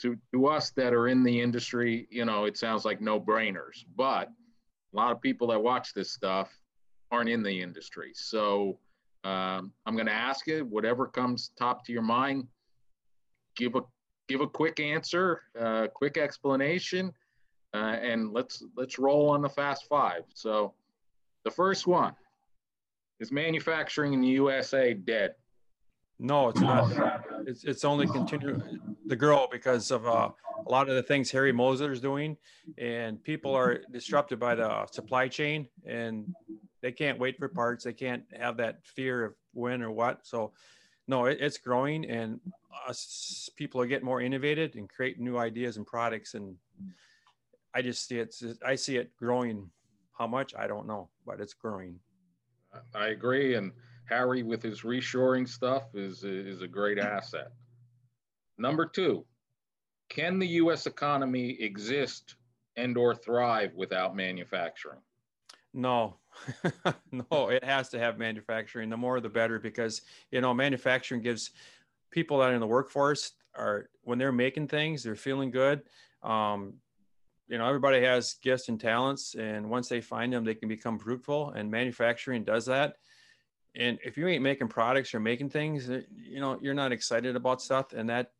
to 0.03 0.17
to 0.33 0.47
us 0.47 0.71
that 0.71 0.93
are 0.93 1.07
in 1.07 1.23
the 1.23 1.41
industry, 1.41 2.07
you 2.11 2.25
know, 2.25 2.45
it 2.45 2.57
sounds 2.57 2.85
like 2.85 3.01
no 3.01 3.19
brainers, 3.19 3.85
but 3.95 4.29
a 4.93 4.95
lot 4.95 5.11
of 5.11 5.21
people 5.21 5.47
that 5.47 5.63
watch 5.63 5.93
this 5.93 6.11
stuff 6.11 6.55
aren't 7.09 7.29
in 7.29 7.41
the 7.41 7.61
industry. 7.61 8.11
So 8.13 8.77
um, 9.23 9.71
I'm 9.85 9.95
going 9.95 10.07
to 10.07 10.13
ask 10.13 10.45
you 10.45 10.65
whatever 10.65 11.07
comes 11.07 11.51
top 11.57 11.85
to 11.85 11.93
your 11.93 12.01
mind. 12.01 12.47
Give 13.55 13.75
a 13.75 13.81
give 14.27 14.41
a 14.41 14.47
quick 14.47 14.79
answer, 14.79 15.41
uh, 15.59 15.87
quick 15.93 16.17
explanation, 16.17 17.13
uh, 17.73 17.97
and 18.01 18.33
let's 18.33 18.63
let's 18.75 18.99
roll 18.99 19.29
on 19.29 19.41
the 19.41 19.49
fast 19.49 19.85
five. 19.87 20.23
So 20.33 20.73
the 21.45 21.51
first 21.51 21.87
one 21.87 22.13
Is 23.19 23.31
manufacturing 23.31 24.13
in 24.13 24.21
the 24.21 24.27
USA 24.27 24.93
dead? 24.93 25.35
No, 26.19 26.49
it's 26.49 26.61
not. 26.61 26.91
It's, 27.47 27.63
it's 27.63 27.83
only 27.83 28.07
continue 28.07 28.61
to 29.09 29.15
girl 29.15 29.47
because 29.51 29.91
of 29.91 30.07
uh, 30.07 30.29
a 30.65 30.71
lot 30.71 30.89
of 30.89 30.95
the 30.95 31.03
things 31.03 31.31
Harry 31.31 31.51
Moser 31.51 31.91
is 31.91 31.99
doing, 31.99 32.37
and 32.77 33.23
people 33.23 33.55
are 33.55 33.79
disrupted 33.91 34.39
by 34.39 34.55
the 34.55 34.85
supply 34.91 35.27
chain, 35.27 35.67
and 35.85 36.33
they 36.81 36.91
can't 36.91 37.19
wait 37.19 37.37
for 37.37 37.47
parts. 37.47 37.83
They 37.83 37.93
can't 37.93 38.23
have 38.37 38.57
that 38.57 38.85
fear 38.85 39.25
of 39.25 39.33
when 39.53 39.81
or 39.81 39.91
what. 39.91 40.25
So, 40.25 40.53
no, 41.07 41.25
it, 41.25 41.37
it's 41.41 41.57
growing, 41.57 42.05
and 42.05 42.39
us 42.87 43.49
people 43.55 43.81
are 43.81 43.87
getting 43.87 44.05
more 44.05 44.21
innovative 44.21 44.75
and 44.75 44.89
create 44.89 45.19
new 45.19 45.37
ideas 45.37 45.77
and 45.77 45.85
products. 45.85 46.33
And 46.33 46.55
I 47.73 47.81
just 47.81 48.07
see 48.07 48.19
it. 48.19 48.35
I 48.65 48.75
see 48.75 48.97
it 48.97 49.15
growing. 49.17 49.69
How 50.17 50.27
much 50.27 50.53
I 50.55 50.67
don't 50.67 50.87
know, 50.87 51.09
but 51.25 51.39
it's 51.39 51.55
growing. 51.55 51.99
I 52.93 53.07
agree, 53.07 53.55
and 53.55 53.71
Harry 54.05 54.43
with 54.43 54.61
his 54.61 54.81
reshoring 54.81 55.47
stuff 55.47 55.95
is 55.95 56.23
is 56.23 56.61
a 56.61 56.67
great 56.67 56.99
asset. 56.99 57.51
Number 58.63 58.85
two, 58.85 59.25
can 60.07 60.39
the 60.39 60.47
U.S. 60.47 60.87
economy 60.87 61.61
exist 61.61 62.35
and 62.77 62.95
or 62.95 63.13
thrive 63.13 63.75
without 63.75 64.15
manufacturing? 64.15 65.01
No, 65.73 66.15
no, 67.11 67.49
it 67.49 67.65
has 67.65 67.89
to 67.89 67.99
have 67.99 68.17
manufacturing. 68.17 68.89
The 68.89 68.95
more, 68.95 69.19
the 69.19 69.27
better, 69.27 69.59
because 69.59 70.03
you 70.31 70.39
know, 70.39 70.53
manufacturing 70.53 71.21
gives 71.21 71.51
people 72.09 72.37
that 72.37 72.51
are 72.51 72.53
in 72.53 72.61
the 72.61 72.65
workforce 72.67 73.33
are 73.53 73.89
when 74.03 74.17
they're 74.17 74.31
making 74.31 74.69
things, 74.69 75.03
they're 75.03 75.17
feeling 75.17 75.51
good. 75.51 75.81
Um, 76.21 76.75
you 77.49 77.57
know, 77.57 77.67
everybody 77.67 78.01
has 78.01 78.35
gifts 78.41 78.69
and 78.69 78.79
talents, 78.79 79.35
and 79.35 79.69
once 79.69 79.89
they 79.89 79.99
find 79.99 80.31
them, 80.31 80.45
they 80.45 80.55
can 80.55 80.69
become 80.69 80.97
fruitful. 80.97 81.49
And 81.49 81.69
manufacturing 81.69 82.45
does 82.45 82.67
that. 82.67 82.95
And 83.75 83.99
if 84.05 84.15
you 84.15 84.25
ain't 84.29 84.41
making 84.41 84.69
products 84.69 85.13
or 85.13 85.19
making 85.19 85.49
things, 85.49 85.89
you 85.89 86.39
know, 86.39 86.57
you're 86.61 86.73
not 86.73 86.93
excited 86.93 87.35
about 87.35 87.61
stuff, 87.61 87.91
and 87.91 88.09
that 88.09 88.31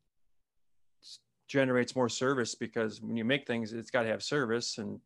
generates 1.54 1.94
more 1.94 2.08
service 2.08 2.56
because 2.56 3.00
when 3.00 3.16
you 3.16 3.24
make 3.24 3.46
things, 3.46 3.72
it's 3.72 3.88
got 3.88 4.02
to 4.02 4.08
have 4.08 4.24
service 4.24 4.78
and 4.78 4.98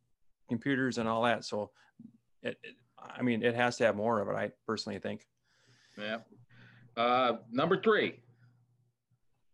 computers 0.48 0.96
and 0.96 1.06
all 1.06 1.22
that. 1.22 1.44
So, 1.44 1.70
it, 2.42 2.58
it, 2.62 2.74
I 2.98 3.20
mean, 3.20 3.42
it 3.42 3.54
has 3.54 3.76
to 3.76 3.84
have 3.84 3.96
more 3.96 4.18
of 4.22 4.28
it. 4.28 4.34
I 4.34 4.50
personally 4.66 4.98
think. 4.98 5.26
Yeah. 5.98 6.18
Uh, 6.96 7.32
number 7.52 7.78
three, 7.82 8.20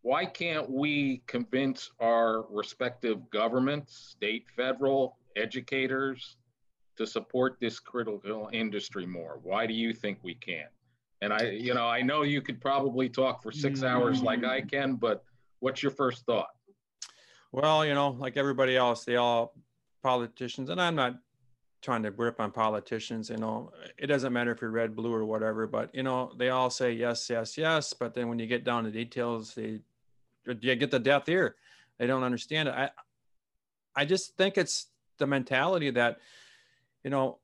why 0.02 0.24
can't 0.24 0.70
we 0.70 1.22
convince 1.26 1.90
our 1.98 2.44
respective 2.48 3.28
governments, 3.30 4.14
state, 4.16 4.44
federal, 4.54 5.16
educators, 5.34 6.36
to 6.96 7.04
support 7.06 7.56
this 7.60 7.80
critical 7.80 8.50
industry 8.52 9.04
more? 9.04 9.40
Why 9.42 9.66
do 9.66 9.74
you 9.74 9.92
think 9.92 10.18
we 10.22 10.36
can? 10.36 10.66
And 11.22 11.32
I, 11.32 11.50
you 11.50 11.74
know, 11.74 11.88
I 11.88 12.02
know 12.02 12.22
you 12.22 12.40
could 12.40 12.60
probably 12.60 13.08
talk 13.08 13.42
for 13.42 13.50
six 13.50 13.82
hours 13.82 14.22
like 14.22 14.44
I 14.44 14.60
can, 14.60 14.94
but 14.94 15.24
what's 15.58 15.82
your 15.82 15.92
first 15.92 16.24
thought? 16.26 16.53
Well, 17.54 17.86
you 17.86 17.94
know, 17.94 18.16
like 18.18 18.36
everybody 18.36 18.76
else, 18.76 19.04
they 19.04 19.14
all 19.14 19.54
politicians, 20.02 20.70
and 20.70 20.82
I'm 20.82 20.96
not 20.96 21.20
trying 21.82 22.02
to 22.02 22.10
grip 22.10 22.40
on 22.40 22.50
politicians. 22.50 23.30
You 23.30 23.36
know, 23.36 23.70
it 23.96 24.08
doesn't 24.08 24.32
matter 24.32 24.50
if 24.50 24.60
you're 24.60 24.72
red, 24.72 24.96
blue, 24.96 25.14
or 25.14 25.24
whatever, 25.24 25.68
but 25.68 25.94
you 25.94 26.02
know, 26.02 26.32
they 26.36 26.48
all 26.48 26.68
say 26.68 26.90
yes, 26.90 27.30
yes, 27.30 27.56
yes. 27.56 27.92
But 27.92 28.12
then 28.12 28.28
when 28.28 28.40
you 28.40 28.48
get 28.48 28.64
down 28.64 28.82
to 28.82 28.90
details, 28.90 29.54
they 29.54 29.78
you 30.48 30.74
get 30.74 30.90
the 30.90 30.98
death 30.98 31.28
ear. 31.28 31.54
They 31.98 32.08
don't 32.08 32.24
understand 32.24 32.70
it. 32.70 32.74
I, 32.74 32.90
I 33.94 34.04
just 34.04 34.36
think 34.36 34.58
it's 34.58 34.86
the 35.18 35.26
mentality 35.28 35.90
that 35.90 36.18
you 37.04 37.10
know, 37.10 37.38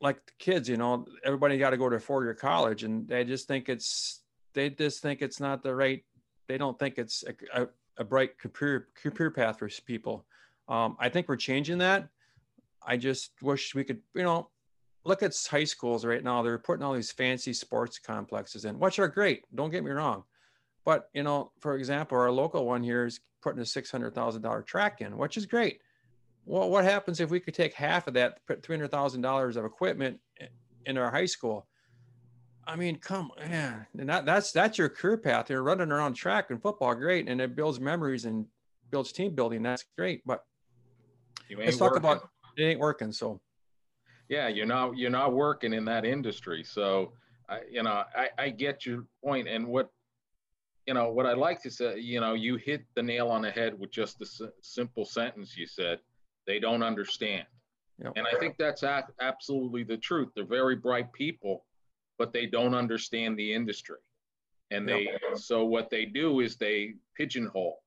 like 0.00 0.24
the 0.24 0.32
kids, 0.38 0.70
you 0.70 0.78
know, 0.78 1.04
everybody 1.22 1.58
got 1.58 1.70
to 1.70 1.76
go 1.76 1.90
to 1.90 2.00
four 2.00 2.24
year 2.24 2.32
college 2.32 2.82
and 2.82 3.06
they 3.06 3.24
just 3.24 3.46
think 3.46 3.68
it's, 3.68 4.20
they 4.54 4.70
just 4.70 5.02
think 5.02 5.20
it's 5.20 5.38
not 5.38 5.62
the 5.62 5.74
right, 5.74 6.02
they 6.48 6.56
don't 6.56 6.78
think 6.78 6.96
it's 6.96 7.24
a, 7.24 7.62
a, 7.62 7.68
a 7.98 8.04
bright 8.04 8.38
career, 8.38 8.88
career 8.94 9.30
path 9.30 9.58
for 9.58 9.68
people. 9.86 10.24
Um, 10.68 10.96
I 10.98 11.08
think 11.08 11.28
we're 11.28 11.36
changing 11.36 11.78
that. 11.78 12.08
I 12.86 12.96
just 12.96 13.32
wish 13.42 13.74
we 13.74 13.84
could, 13.84 14.00
you 14.14 14.22
know, 14.22 14.50
look 15.04 15.22
at 15.22 15.34
high 15.50 15.64
schools 15.64 16.04
right 16.04 16.22
now. 16.22 16.42
They're 16.42 16.58
putting 16.58 16.84
all 16.84 16.94
these 16.94 17.12
fancy 17.12 17.52
sports 17.52 17.98
complexes 17.98 18.64
in, 18.64 18.78
which 18.78 18.98
are 18.98 19.08
great. 19.08 19.44
Don't 19.54 19.70
get 19.70 19.84
me 19.84 19.90
wrong. 19.90 20.24
But, 20.84 21.08
you 21.14 21.22
know, 21.22 21.52
for 21.60 21.76
example, 21.76 22.18
our 22.18 22.30
local 22.30 22.66
one 22.66 22.82
here 22.82 23.06
is 23.06 23.20
putting 23.42 23.60
a 23.60 23.64
$600,000 23.64 24.66
track 24.66 25.00
in, 25.00 25.16
which 25.16 25.36
is 25.36 25.46
great 25.46 25.80
well, 26.46 26.70
what 26.70 26.84
happens 26.84 27.20
if 27.20 27.30
we 27.30 27.40
could 27.40 27.54
take 27.54 27.74
half 27.74 28.06
of 28.06 28.14
that, 28.14 28.44
put 28.46 28.62
three 28.62 28.76
hundred 28.76 28.90
thousand 28.90 29.22
dollars 29.22 29.56
of 29.56 29.64
equipment 29.64 30.20
in 30.86 30.98
our 30.98 31.10
high 31.10 31.26
school? 31.26 31.66
I 32.66 32.76
mean, 32.76 32.96
come 32.96 33.30
on. 33.38 33.86
and 33.98 34.08
that, 34.08 34.24
that's 34.26 34.52
that's 34.52 34.78
your 34.78 34.88
career 34.88 35.16
path. 35.18 35.50
You're 35.50 35.62
running 35.62 35.92
around 35.92 36.14
track 36.14 36.50
and 36.50 36.60
football, 36.60 36.94
great, 36.94 37.28
and 37.28 37.40
it 37.40 37.54
builds 37.54 37.80
memories 37.80 38.24
and 38.24 38.46
builds 38.90 39.12
team 39.12 39.34
building. 39.34 39.62
That's 39.62 39.84
great, 39.96 40.22
but 40.24 40.44
let's 41.56 41.76
talk 41.76 41.92
working. 41.92 41.98
about 41.98 42.28
it 42.56 42.62
ain't 42.62 42.80
working. 42.80 43.12
So, 43.12 43.40
yeah, 44.28 44.48
you're 44.48 44.66
not 44.66 44.96
you're 44.96 45.10
not 45.10 45.32
working 45.32 45.72
in 45.72 45.84
that 45.86 46.04
industry. 46.04 46.64
So, 46.64 47.12
I, 47.48 47.60
you 47.70 47.82
know, 47.82 48.04
I, 48.16 48.28
I 48.38 48.48
get 48.50 48.86
your 48.86 49.04
point, 49.22 49.48
and 49.48 49.66
what 49.66 49.90
you 50.86 50.94
know 50.94 51.10
what 51.10 51.26
I 51.26 51.34
like 51.34 51.62
to 51.62 51.70
say, 51.70 51.98
you 51.98 52.20
know, 52.20 52.34
you 52.34 52.56
hit 52.56 52.84
the 52.94 53.02
nail 53.02 53.28
on 53.28 53.42
the 53.42 53.50
head 53.50 53.78
with 53.78 53.90
just 53.90 54.18
the 54.18 54.26
s- 54.26 54.52
simple 54.60 55.04
sentence 55.04 55.56
you 55.56 55.66
said 55.66 55.98
they 56.46 56.58
don't 56.58 56.82
understand. 56.82 57.46
Yep. 58.02 58.12
And 58.16 58.26
I 58.26 58.38
think 58.38 58.56
that's 58.58 58.82
a- 58.82 59.06
absolutely 59.20 59.82
the 59.84 59.96
truth. 59.96 60.30
They're 60.34 60.44
very 60.44 60.76
bright 60.76 61.12
people, 61.12 61.64
but 62.18 62.32
they 62.32 62.46
don't 62.46 62.74
understand 62.74 63.38
the 63.38 63.52
industry. 63.52 63.98
And 64.70 64.88
they, 64.88 65.04
yep. 65.04 65.36
so 65.36 65.64
what 65.64 65.90
they 65.90 66.04
do 66.04 66.40
is 66.40 66.56
they 66.56 66.94
pigeonhole. 67.16 67.80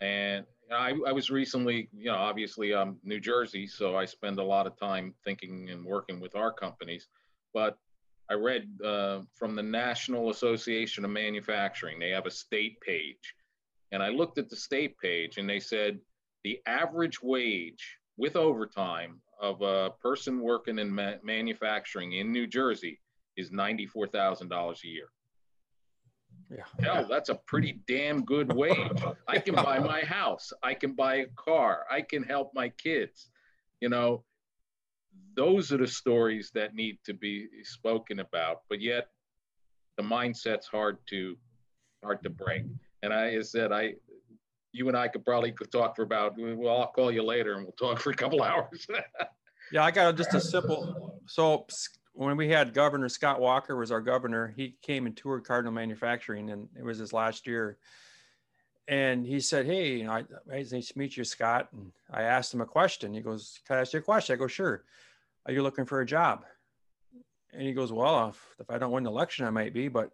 And 0.00 0.44
I, 0.70 0.94
I 1.06 1.12
was 1.12 1.30
recently, 1.30 1.88
you 1.96 2.06
know, 2.06 2.16
obviously 2.16 2.74
I'm 2.74 2.98
New 3.04 3.20
Jersey, 3.20 3.66
so 3.66 3.96
I 3.96 4.04
spend 4.04 4.38
a 4.38 4.44
lot 4.44 4.66
of 4.66 4.78
time 4.78 5.14
thinking 5.24 5.70
and 5.70 5.84
working 5.84 6.20
with 6.20 6.34
our 6.34 6.52
companies. 6.52 7.08
But 7.54 7.78
I 8.30 8.34
read 8.34 8.68
uh, 8.84 9.20
from 9.34 9.54
the 9.54 9.62
National 9.62 10.30
Association 10.30 11.04
of 11.04 11.10
Manufacturing, 11.10 11.98
they 11.98 12.10
have 12.10 12.26
a 12.26 12.30
state 12.30 12.80
page. 12.80 13.34
And 13.92 14.02
I 14.02 14.08
looked 14.08 14.38
at 14.38 14.48
the 14.48 14.56
state 14.56 14.98
page 14.98 15.36
and 15.36 15.48
they 15.48 15.60
said 15.60 15.98
the 16.44 16.60
average 16.66 17.22
wage 17.22 17.98
with 18.16 18.36
overtime 18.36 19.20
of 19.40 19.60
a 19.62 19.90
person 20.00 20.40
working 20.40 20.78
in 20.78 20.90
ma- 20.94 21.20
manufacturing 21.22 22.12
in 22.12 22.32
New 22.32 22.46
Jersey 22.46 22.98
is 23.36 23.50
$94,000 23.50 24.84
a 24.84 24.88
year. 24.88 25.08
Yeah. 26.50 26.64
Hell, 26.80 27.06
that's 27.08 27.28
a 27.28 27.36
pretty 27.46 27.80
damn 27.88 28.24
good 28.24 28.52
wage. 28.52 29.02
I 29.26 29.38
can 29.38 29.54
buy 29.54 29.78
my 29.78 30.00
house. 30.00 30.52
I 30.62 30.74
can 30.74 30.92
buy 30.94 31.16
a 31.16 31.26
car. 31.36 31.84
I 31.90 32.02
can 32.02 32.22
help 32.22 32.52
my 32.54 32.68
kids. 32.70 33.30
You 33.80 33.88
know, 33.88 34.24
those 35.34 35.72
are 35.72 35.78
the 35.78 35.86
stories 35.86 36.50
that 36.54 36.74
need 36.74 36.98
to 37.06 37.14
be 37.14 37.48
spoken 37.62 38.20
about. 38.20 38.62
But 38.68 38.80
yet, 38.80 39.08
the 39.96 40.02
mindset's 40.02 40.66
hard 40.66 40.98
to 41.08 41.36
hard 42.02 42.22
to 42.22 42.30
break. 42.30 42.64
And 43.02 43.12
I 43.12 43.40
said, 43.42 43.72
I 43.72 43.94
you 44.72 44.88
and 44.88 44.96
I 44.96 45.08
could 45.08 45.24
probably 45.24 45.54
talk 45.70 45.96
for 45.96 46.02
about. 46.02 46.34
Well, 46.38 46.80
I'll 46.80 46.92
call 46.92 47.12
you 47.12 47.22
later 47.22 47.54
and 47.54 47.64
we'll 47.64 47.72
talk 47.72 48.00
for 48.00 48.10
a 48.10 48.14
couple 48.14 48.42
hours. 48.42 48.86
yeah, 49.70 49.84
I 49.84 49.90
got 49.90 50.16
just 50.16 50.34
a 50.34 50.40
simple. 50.40 51.20
So 51.26 51.66
when 52.12 52.36
we 52.36 52.48
had 52.48 52.74
Governor 52.74 53.08
Scott 53.08 53.40
Walker 53.40 53.76
was 53.76 53.90
our 53.90 54.00
governor, 54.00 54.52
he 54.56 54.76
came 54.82 55.06
and 55.06 55.16
toured 55.16 55.44
Cardinal 55.44 55.72
Manufacturing, 55.72 56.50
and 56.50 56.68
it 56.78 56.84
was 56.84 56.98
his 56.98 57.12
last 57.12 57.46
year. 57.46 57.78
And 58.88 59.24
he 59.24 59.40
said, 59.40 59.66
"Hey, 59.66 59.98
you 59.98 60.04
know, 60.04 60.12
I, 60.12 60.24
nice 60.46 60.70
to 60.88 60.98
meet 60.98 61.16
you, 61.16 61.24
Scott." 61.24 61.68
And 61.72 61.92
I 62.10 62.22
asked 62.22 62.52
him 62.52 62.60
a 62.60 62.66
question. 62.66 63.14
He 63.14 63.20
goes, 63.20 63.60
"Can 63.66 63.76
I 63.76 63.80
ask 63.80 63.92
you 63.92 64.00
a 64.00 64.02
question?" 64.02 64.34
I 64.34 64.38
go, 64.38 64.46
"Sure." 64.46 64.84
Are 65.46 65.52
you 65.52 65.62
looking 65.62 65.86
for 65.86 66.00
a 66.00 66.06
job? 66.06 66.44
And 67.52 67.62
he 67.62 67.72
goes, 67.72 67.92
"Well, 67.92 68.28
if, 68.28 68.54
if 68.58 68.70
I 68.70 68.78
don't 68.78 68.92
win 68.92 69.04
the 69.04 69.10
election, 69.10 69.46
I 69.46 69.50
might 69.50 69.72
be." 69.72 69.88
But 69.88 70.10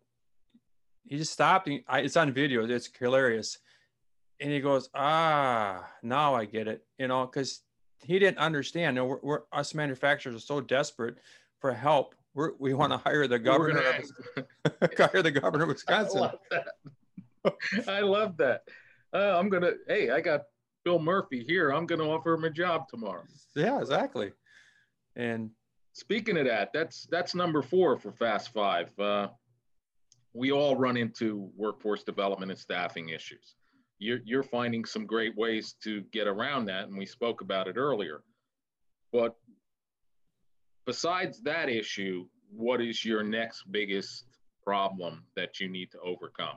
he 1.04 1.16
just 1.16 1.32
stopped. 1.32 1.68
He, 1.68 1.84
I, 1.88 2.00
it's 2.00 2.16
on 2.16 2.32
video. 2.32 2.64
It's 2.64 2.90
hilarious 2.98 3.58
and 4.40 4.52
he 4.52 4.60
goes, 4.60 4.88
ah, 4.94 5.84
now 6.02 6.34
I 6.34 6.44
get 6.44 6.68
it, 6.68 6.84
you 6.98 7.08
know, 7.08 7.26
because 7.26 7.62
he 8.02 8.18
didn't 8.18 8.38
understand. 8.38 8.96
You 8.96 9.02
know, 9.02 9.06
we're, 9.06 9.18
we're, 9.22 9.40
us 9.52 9.74
manufacturers 9.74 10.36
are 10.36 10.40
so 10.40 10.60
desperate 10.60 11.18
for 11.60 11.72
help. 11.72 12.14
We're, 12.34 12.52
we 12.58 12.74
want 12.74 12.92
to 12.92 12.98
hire 12.98 13.26
the 13.26 13.38
governor, 13.38 13.82
hire 14.96 15.22
the 15.22 15.30
governor 15.30 15.64
of 15.64 15.70
Wisconsin. 15.70 16.18
I 16.18 16.20
love 16.20 16.38
that. 16.50 17.88
I 17.88 18.00
love 18.00 18.36
that. 18.36 18.62
Uh, 19.12 19.38
I'm 19.38 19.48
gonna. 19.48 19.72
Hey, 19.86 20.10
I 20.10 20.20
got 20.20 20.42
Phil 20.84 20.98
Murphy 20.98 21.42
here. 21.42 21.70
I'm 21.70 21.86
gonna 21.86 22.08
offer 22.08 22.34
him 22.34 22.44
a 22.44 22.50
job 22.50 22.88
tomorrow. 22.88 23.24
Yeah, 23.56 23.80
exactly. 23.80 24.32
And 25.16 25.50
speaking 25.94 26.36
of 26.36 26.46
that, 26.46 26.70
that's 26.72 27.06
that's 27.10 27.34
number 27.34 27.62
four 27.62 27.98
for 27.98 28.12
Fast 28.12 28.52
Five. 28.52 28.96
Uh, 28.98 29.28
we 30.34 30.52
all 30.52 30.76
run 30.76 30.96
into 30.96 31.50
workforce 31.56 32.04
development 32.04 32.52
and 32.52 32.60
staffing 32.60 33.08
issues 33.08 33.56
you're, 33.98 34.20
you're 34.24 34.42
finding 34.42 34.84
some 34.84 35.06
great 35.06 35.36
ways 35.36 35.74
to 35.82 36.02
get 36.12 36.26
around 36.26 36.66
that. 36.66 36.88
And 36.88 36.96
we 36.96 37.06
spoke 37.06 37.40
about 37.40 37.68
it 37.68 37.76
earlier. 37.76 38.22
But 39.12 39.36
besides 40.88 41.42
that 41.42 41.68
issue, 41.68 42.26
what 42.50 42.80
is 42.80 43.04
your 43.04 43.22
next 43.22 43.70
biggest 43.70 44.24
problem 44.64 45.22
that 45.36 45.60
you 45.60 45.68
need 45.68 45.90
to 45.90 46.00
overcome? 46.00 46.56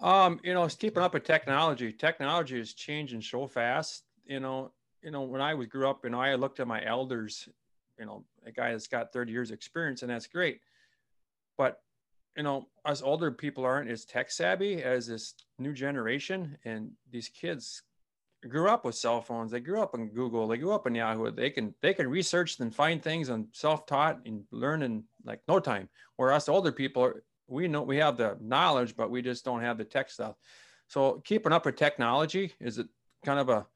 Um, 0.00 0.40
you 0.42 0.54
know, 0.54 0.64
it's 0.64 0.74
keeping 0.74 1.02
up 1.02 1.12
with 1.12 1.24
technology. 1.24 1.92
Technology 1.92 2.58
is 2.58 2.72
changing 2.72 3.20
so 3.20 3.46
fast. 3.46 4.04
You 4.24 4.40
know, 4.40 4.72
you 5.02 5.10
know, 5.10 5.20
when 5.20 5.42
I 5.42 5.52
was 5.52 5.66
grew 5.66 5.86
up, 5.86 6.00
you 6.02 6.08
know, 6.08 6.20
I 6.20 6.34
looked 6.34 6.60
at 6.60 6.66
my 6.66 6.82
elders, 6.82 7.46
you 7.98 8.06
know, 8.06 8.24
a 8.46 8.50
guy 8.50 8.72
that's 8.72 8.86
got 8.86 9.12
30 9.12 9.30
years 9.32 9.50
experience 9.50 10.00
and 10.00 10.10
that's 10.10 10.26
great. 10.26 10.60
But, 11.58 11.78
you 12.38 12.42
know, 12.42 12.68
us 12.86 13.02
older 13.02 13.30
people 13.30 13.66
aren't 13.66 13.90
as 13.90 14.06
tech 14.06 14.30
savvy 14.30 14.82
as 14.82 15.06
this 15.06 15.34
new 15.58 15.74
generation. 15.74 16.56
And 16.64 16.92
these 17.10 17.28
kids 17.28 17.82
grew 18.48 18.68
up 18.68 18.84
with 18.84 18.94
cell 18.94 19.20
phones. 19.20 19.50
They 19.50 19.60
grew 19.60 19.80
up 19.80 19.94
on 19.94 20.08
Google. 20.08 20.48
They 20.48 20.58
grew 20.58 20.72
up 20.72 20.86
on 20.86 20.94
Yahoo. 20.94 21.30
They 21.30 21.50
can, 21.50 21.74
they 21.80 21.94
can 21.94 22.08
research 22.08 22.58
and 22.58 22.74
find 22.74 23.02
things 23.02 23.28
and 23.28 23.46
self-taught 23.52 24.20
and 24.26 24.44
learn 24.50 24.82
in 24.82 25.04
like 25.24 25.40
no 25.48 25.60
time. 25.60 25.88
Where 26.16 26.32
us 26.32 26.48
older 26.48 26.72
people, 26.72 27.12
we 27.46 27.68
know 27.68 27.82
we 27.82 27.98
have 27.98 28.16
the 28.16 28.36
knowledge, 28.40 28.96
but 28.96 29.10
we 29.10 29.22
just 29.22 29.44
don't 29.44 29.62
have 29.62 29.78
the 29.78 29.84
tech 29.84 30.10
stuff. 30.10 30.36
So 30.88 31.22
keeping 31.24 31.52
up 31.52 31.66
with 31.66 31.76
technology 31.76 32.52
is 32.60 32.78
it 32.78 32.88
kind 33.24 33.38
of 33.38 33.48
a, 33.48 33.66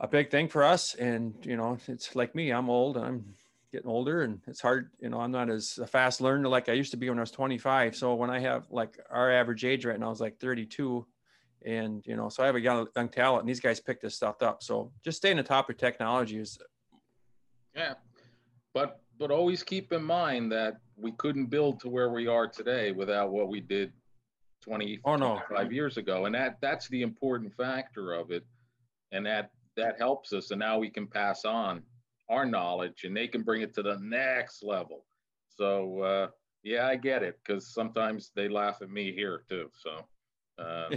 a 0.00 0.08
big 0.08 0.30
thing 0.30 0.48
for 0.48 0.64
us. 0.64 0.94
And, 0.94 1.34
you 1.42 1.56
know, 1.56 1.78
it's 1.86 2.16
like 2.16 2.34
me, 2.34 2.50
I'm 2.50 2.68
old, 2.68 2.96
I'm 2.96 3.34
getting 3.72 3.90
older 3.90 4.22
and 4.22 4.40
it's 4.46 4.60
hard, 4.60 4.90
you 5.00 5.08
know, 5.08 5.20
I'm 5.20 5.32
not 5.32 5.50
as 5.50 5.78
a 5.78 5.86
fast 5.86 6.20
learner 6.20 6.48
like 6.48 6.68
I 6.68 6.72
used 6.72 6.90
to 6.90 6.96
be 6.96 7.08
when 7.08 7.18
I 7.18 7.22
was 7.22 7.30
25. 7.30 7.96
So 7.96 8.14
when 8.14 8.30
I 8.30 8.38
have 8.40 8.66
like 8.70 8.98
our 9.10 9.32
average 9.32 9.64
age 9.64 9.84
right 9.84 9.98
now 9.98 10.10
is 10.10 10.20
like 10.20 10.38
32 10.38 11.06
and, 11.64 12.02
you 12.06 12.16
know, 12.16 12.28
so 12.28 12.42
I 12.42 12.46
have 12.46 12.56
a 12.56 12.60
young, 12.60 12.86
young 12.96 13.08
talent 13.08 13.40
and 13.40 13.48
these 13.48 13.60
guys 13.60 13.80
pick 13.80 14.00
this 14.00 14.14
stuff 14.14 14.42
up. 14.42 14.62
So 14.62 14.92
just 15.04 15.18
staying 15.18 15.38
on 15.38 15.44
top 15.44 15.70
of 15.70 15.76
technology 15.76 16.38
is. 16.38 16.58
Yeah. 17.74 17.94
But, 18.72 19.00
but 19.18 19.30
always 19.30 19.62
keep 19.62 19.92
in 19.92 20.02
mind 20.02 20.52
that 20.52 20.78
we 20.96 21.12
couldn't 21.12 21.46
build 21.46 21.80
to 21.80 21.88
where 21.88 22.10
we 22.10 22.26
are 22.26 22.46
today 22.46 22.92
without 22.92 23.30
what 23.30 23.48
we 23.48 23.60
did 23.60 23.92
20, 24.62 25.00
oh, 25.04 25.16
no. 25.16 25.40
25 25.48 25.72
years 25.72 25.96
ago. 25.96 26.26
And 26.26 26.34
that, 26.34 26.58
that's 26.60 26.88
the 26.88 27.02
important 27.02 27.54
factor 27.54 28.12
of 28.12 28.30
it. 28.30 28.44
And 29.12 29.24
that 29.26 29.50
that 29.76 29.98
helps 29.98 30.32
us 30.32 30.50
and 30.50 30.60
now 30.60 30.78
we 30.78 30.90
can 30.90 31.06
pass 31.06 31.44
on 31.44 31.82
our 32.30 32.46
knowledge 32.46 33.04
and 33.04 33.16
they 33.16 33.28
can 33.28 33.42
bring 33.42 33.62
it 33.62 33.74
to 33.74 33.82
the 33.82 33.98
next 34.00 34.62
level 34.62 35.04
so 35.48 36.00
uh, 36.00 36.28
yeah 36.62 36.86
i 36.86 36.96
get 36.96 37.22
it 37.22 37.38
because 37.44 37.72
sometimes 37.72 38.30
they 38.34 38.48
laugh 38.48 38.78
at 38.82 38.90
me 38.90 39.12
here 39.12 39.42
too 39.48 39.68
so 39.72 40.06
uh, 40.62 40.88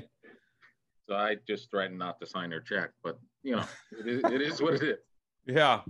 so 1.08 1.16
i 1.16 1.36
just 1.48 1.70
threatened 1.70 1.98
not 1.98 2.20
to 2.20 2.26
sign 2.26 2.50
their 2.50 2.62
check 2.62 2.92
but 3.04 3.20
you 3.44 3.56
know 3.56 3.64
it 4.00 4.08
is, 4.08 4.24
it 4.26 4.42
is 4.42 4.62
what 4.62 4.76
it 4.76 4.84
is 4.84 4.98
yeah 5.46 5.82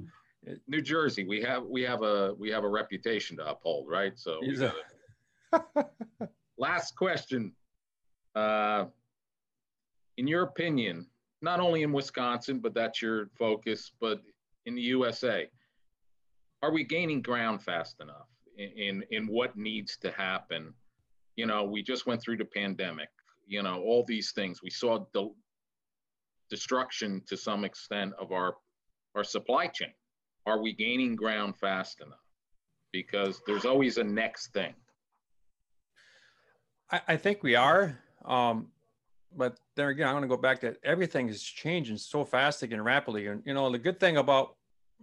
new 0.68 0.82
jersey 0.82 1.26
we 1.26 1.42
have 1.42 1.64
we 1.64 1.82
have 1.82 2.02
a 2.04 2.34
we 2.38 2.50
have 2.50 2.64
a 2.64 2.70
reputation 2.70 3.36
to 3.38 3.50
uphold 3.50 3.88
right 3.90 4.14
so 4.18 4.40
last 6.58 6.96
question 6.96 7.52
uh, 8.36 8.86
in 10.18 10.28
your 10.28 10.44
opinion 10.44 11.08
not 11.42 11.60
only 11.60 11.84
in 11.84 11.92
Wisconsin, 11.92 12.60
but 12.60 12.74
that's 12.74 13.02
your 13.02 13.30
focus, 13.38 13.92
but 14.00 14.22
in 14.66 14.76
the 14.76 14.82
USA. 14.82 15.48
Are 16.64 16.72
we 16.72 16.84
gaining 16.84 17.22
ground 17.22 17.62
fast 17.62 18.02
enough 18.02 18.28
in, 18.58 18.70
in, 18.70 19.04
in 19.12 19.28
what 19.28 19.56
needs 19.56 19.98
to 19.98 20.12
happen? 20.12 20.74
You 21.36 21.46
know, 21.46 21.64
we 21.64 21.84
just 21.84 22.08
went 22.08 22.22
through 22.22 22.38
the 22.38 22.46
pandemic, 22.46 23.10
you 23.48 23.64
know, 23.64 23.82
all 23.82 24.04
these 24.04 24.32
things. 24.32 24.62
We 24.62 24.70
saw 24.70 25.06
the 25.14 25.30
destruction 26.50 27.22
to 27.28 27.38
some 27.38 27.64
extent 27.64 28.14
of 28.20 28.32
our, 28.32 28.56
our 29.16 29.24
supply 29.24 29.68
chain. 29.68 29.94
Are 30.46 30.62
we 30.62 30.74
gaining 30.74 31.16
ground 31.16 31.58
fast 31.58 32.02
enough? 32.02 32.20
Because 32.92 33.42
there's 33.46 33.66
always 33.66 33.98
a 33.98 34.04
next 34.04 34.54
thing. 34.54 34.74
I, 36.92 37.02
I 37.08 37.18
think 37.18 37.44
we 37.44 37.56
are. 37.56 38.00
Um, 38.26 38.68
but 39.36 39.60
there 39.76 39.90
again, 39.90 40.08
I 40.08 40.14
want 40.14 40.24
to 40.24 40.30
go 40.30 40.38
back 40.38 40.62
to 40.62 40.76
everything 40.84 41.30
is 41.30 41.44
changing 41.44 41.98
so 41.98 42.24
fast 42.24 42.64
again 42.64 42.82
rapidly. 42.82 43.28
And 43.28 43.44
you 43.46 43.54
know, 43.54 43.70
the 43.72 43.78
good 43.78 44.00
thing 44.00 44.18
about 44.18 44.56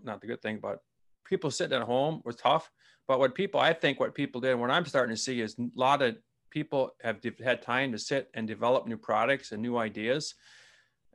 not 0.03 0.21
the 0.21 0.27
good 0.27 0.43
thing, 0.43 0.59
but 0.61 0.83
people 1.25 1.51
sitting 1.51 1.77
at 1.77 1.85
home 1.85 2.21
was 2.25 2.37
tough. 2.37 2.71
But 3.07 3.19
what 3.19 3.35
people, 3.35 3.61
I 3.61 3.75
think, 3.75 4.01
what 4.01 4.15
people 4.15 4.41
did, 4.41 4.55
what 4.55 4.71
I'm 4.71 4.87
starting 4.87 5.15
to 5.15 5.21
see 5.21 5.41
is 5.41 5.57
a 5.59 5.69
lot 5.75 6.01
of 6.01 6.17
people 6.55 6.95
have 7.03 7.19
had 7.43 7.61
time 7.61 7.91
to 7.93 7.99
sit 7.99 8.31
and 8.33 8.47
develop 8.47 8.87
new 8.87 8.97
products 8.97 9.51
and 9.51 9.61
new 9.61 9.77
ideas. 9.77 10.35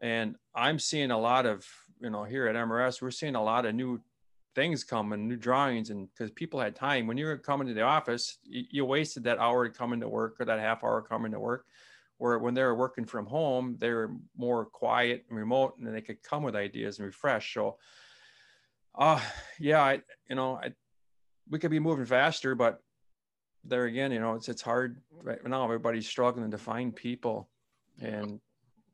And 0.02 0.36
I'm 0.54 0.78
seeing 0.78 1.12
a 1.12 1.17
lot 1.17 1.45
of, 1.45 1.65
you 2.02 2.10
know, 2.10 2.25
here 2.25 2.47
at 2.47 2.56
MRS, 2.56 3.02
we're 3.02 3.10
seeing 3.10 3.36
a 3.36 3.43
lot 3.43 3.65
of 3.65 3.73
new 3.73 4.02
things 4.54 4.84
come 4.84 5.13
and 5.13 5.30
new 5.30 5.38
drawings, 5.38 5.89
and 5.89 6.10
because 6.10 6.30
people 6.32 6.60
had 6.60 6.75
time. 6.75 7.08
When 7.08 7.17
you 7.17 7.25
were 7.25 7.38
coming 7.38 7.67
to 7.67 7.73
the 7.73 7.84
office, 7.84 8.38
you, 8.43 8.63
you 8.69 8.86
wasted 8.86 9.23
that 9.23 9.39
hour 9.39 9.69
coming 9.69 10.02
to 10.02 10.10
work 10.10 10.36
or 10.39 10.45
that 10.45 10.60
half 10.60 10.84
hour 10.84 11.02
coming 11.02 11.32
to 11.32 11.39
work 11.39 11.65
where 12.17 12.38
when 12.38 12.54
they 12.54 12.63
were 12.63 12.75
working 12.75 13.06
from 13.06 13.25
home, 13.25 13.78
they 13.80 13.89
were 13.89 14.12
more 14.38 14.65
quiet 14.65 15.25
and 15.30 15.38
remote 15.38 15.78
and 15.78 15.88
they 15.88 16.02
could 16.02 16.21
come 16.21 16.43
with 16.43 16.54
ideas 16.54 16.99
and 16.99 17.06
refresh. 17.06 17.54
So, 17.54 17.78
uh, 18.93 19.21
yeah, 19.58 19.82
I, 19.82 20.02
you 20.30 20.36
know, 20.36 20.60
I, 20.62 20.73
we 21.49 21.60
could 21.60 21.71
be 21.71 21.80
moving 21.80 22.06
faster, 22.06 22.56
but 22.56 22.82
there 23.63 23.85
again, 23.85 24.11
you 24.11 24.19
know, 24.19 24.35
it's, 24.35 24.49
it's 24.49 24.61
hard 24.61 25.01
right 25.21 25.45
now. 25.45 25.63
Everybody's 25.63 26.07
struggling 26.07 26.51
to 26.51 26.57
find 26.57 26.95
people 26.95 27.49
and, 27.99 28.39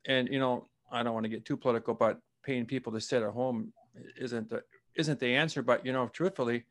and, 0.07 0.27
you 0.29 0.39
know, 0.39 0.67
I 0.91 1.03
don't 1.03 1.13
want 1.13 1.25
to 1.25 1.29
get 1.29 1.45
too 1.45 1.57
political, 1.57 1.93
but 1.93 2.19
paying 2.43 2.65
people 2.65 2.91
to 2.93 3.01
sit 3.01 3.23
at 3.23 3.29
home 3.29 3.73
isn't 4.17 4.49
the, 4.49 4.63
isn't 4.95 5.19
the 5.19 5.35
answer. 5.35 5.61
But, 5.61 5.85
you 5.85 5.93
know, 5.93 6.07
truthfully, 6.07 6.65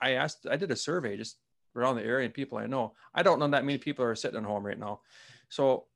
I 0.00 0.12
asked, 0.12 0.46
I 0.50 0.56
did 0.56 0.70
a 0.70 0.76
survey 0.76 1.16
just 1.16 1.38
around 1.76 1.96
the 1.96 2.04
area 2.04 2.24
and 2.24 2.34
people 2.34 2.58
I 2.58 2.66
know. 2.66 2.92
I 3.14 3.22
don't 3.22 3.38
know 3.38 3.48
that 3.48 3.64
many 3.64 3.78
people 3.78 4.04
are 4.04 4.14
sitting 4.14 4.38
at 4.38 4.44
home 4.44 4.64
right 4.64 4.78
now. 4.78 5.00
So 5.48 5.86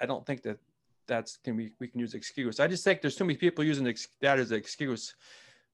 I 0.00 0.06
don't 0.06 0.24
think 0.26 0.42
that 0.42 0.58
that's 1.06 1.38
can 1.38 1.56
be 1.56 1.72
we 1.80 1.88
can 1.88 1.98
use 1.98 2.14
excuse. 2.14 2.60
I 2.60 2.68
just 2.68 2.84
think 2.84 3.00
there's 3.00 3.16
too 3.16 3.24
many 3.24 3.38
people 3.38 3.64
using 3.64 3.92
that 4.20 4.38
as 4.38 4.50
an 4.50 4.58
excuse. 4.58 5.14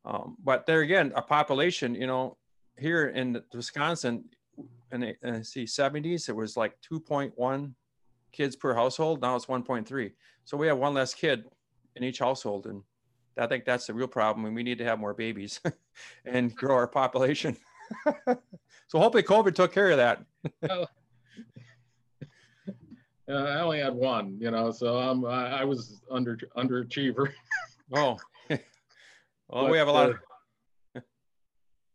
Um, 0.04 0.36
but 0.42 0.66
there 0.66 0.80
again, 0.80 1.12
a 1.16 1.22
population, 1.22 1.94
you 1.94 2.06
know, 2.06 2.36
here 2.78 3.08
in 3.08 3.42
Wisconsin, 3.52 4.24
in 4.94 5.00
the 5.00 5.16
in 5.22 5.35
the 5.35 5.44
see 5.44 5.64
70s, 5.64 6.28
it 6.28 6.37
was 6.37 6.57
like 6.57 6.76
2.1 6.90 7.72
kids 8.33 8.57
per 8.57 8.74
household. 8.74 9.20
Now 9.20 9.37
it's 9.37 9.46
1.3. 9.46 10.12
So 10.44 10.57
we 10.57 10.66
have 10.68 10.78
one 10.78 10.94
less 10.94 11.12
kid 11.12 11.44
in 11.96 12.04
each 12.04 12.20
household, 12.20 12.66
and 12.66 12.83
I 13.37 13.46
think 13.46 13.64
that's 13.64 13.87
the 13.87 13.94
real 13.94 14.07
problem. 14.07 14.46
And 14.46 14.54
we 14.54 14.62
need 14.62 14.78
to 14.78 14.85
have 14.85 14.98
more 14.98 15.14
babies 15.14 15.61
and 16.24 16.54
grow 16.54 16.76
our 16.76 16.87
population. 16.87 17.57
so 18.87 18.98
hopefully, 18.98 19.24
COVID 19.24 19.54
took 19.54 19.72
care 19.72 19.90
of 19.90 19.98
that. 19.98 20.24
Uh, 23.26 23.33
I 23.33 23.61
only 23.61 23.80
had 23.80 23.94
one, 23.94 24.37
you 24.38 24.50
know, 24.50 24.70
so 24.70 24.98
I'm 24.98 25.24
I, 25.24 25.61
I 25.61 25.64
was 25.64 26.02
under 26.11 26.37
underachiever. 26.59 27.33
oh, 27.94 28.18
well, 28.50 28.59
but, 29.48 29.70
we 29.70 29.78
have 29.78 29.88
a 29.88 29.92
lot. 29.92 30.11
Uh, 30.11 30.11
of... 30.11 30.16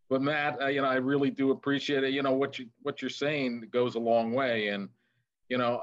but 0.10 0.22
Matt, 0.22 0.62
uh, 0.62 0.68
you 0.68 0.82
know, 0.82 0.88
I 0.88 0.96
really 0.96 1.30
do 1.30 1.52
appreciate 1.52 2.04
it. 2.04 2.14
You 2.14 2.24
know 2.24 2.34
what 2.34 2.58
you 2.58 2.68
what 2.82 3.02
you're 3.02 3.10
saying 3.10 3.66
goes 3.72 3.96
a 3.96 4.00
long 4.00 4.34
way, 4.34 4.70
and 4.70 4.90
you 5.50 5.58
know, 5.58 5.82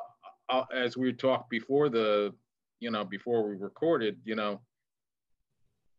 uh, 0.48 0.64
as 0.74 0.96
we 0.96 1.12
talked 1.12 1.50
before 1.50 1.88
the, 1.88 2.34
you 2.80 2.90
know, 2.90 3.04
before 3.04 3.48
we 3.48 3.56
recorded, 3.56 4.18
you 4.24 4.34
know, 4.34 4.60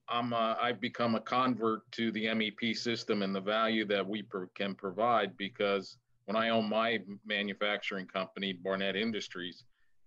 I'm 0.09 0.33
uh, 0.33 0.55
I've 0.61 0.81
become 0.81 1.15
a 1.15 1.21
convert 1.21 1.89
to 1.93 2.11
the 2.11 2.25
MEP 2.25 2.75
system 2.75 3.21
and 3.21 3.35
the 3.35 3.41
value 3.41 3.85
that 3.85 4.07
we 4.07 4.23
can 4.55 4.75
provide 4.75 5.35
because 5.37 5.97
when 6.25 6.35
I 6.35 6.49
own 6.49 6.69
my 6.69 6.99
manufacturing 7.25 8.07
company, 8.07 8.51
Barnett 8.51 8.97
Industries, 8.97 9.63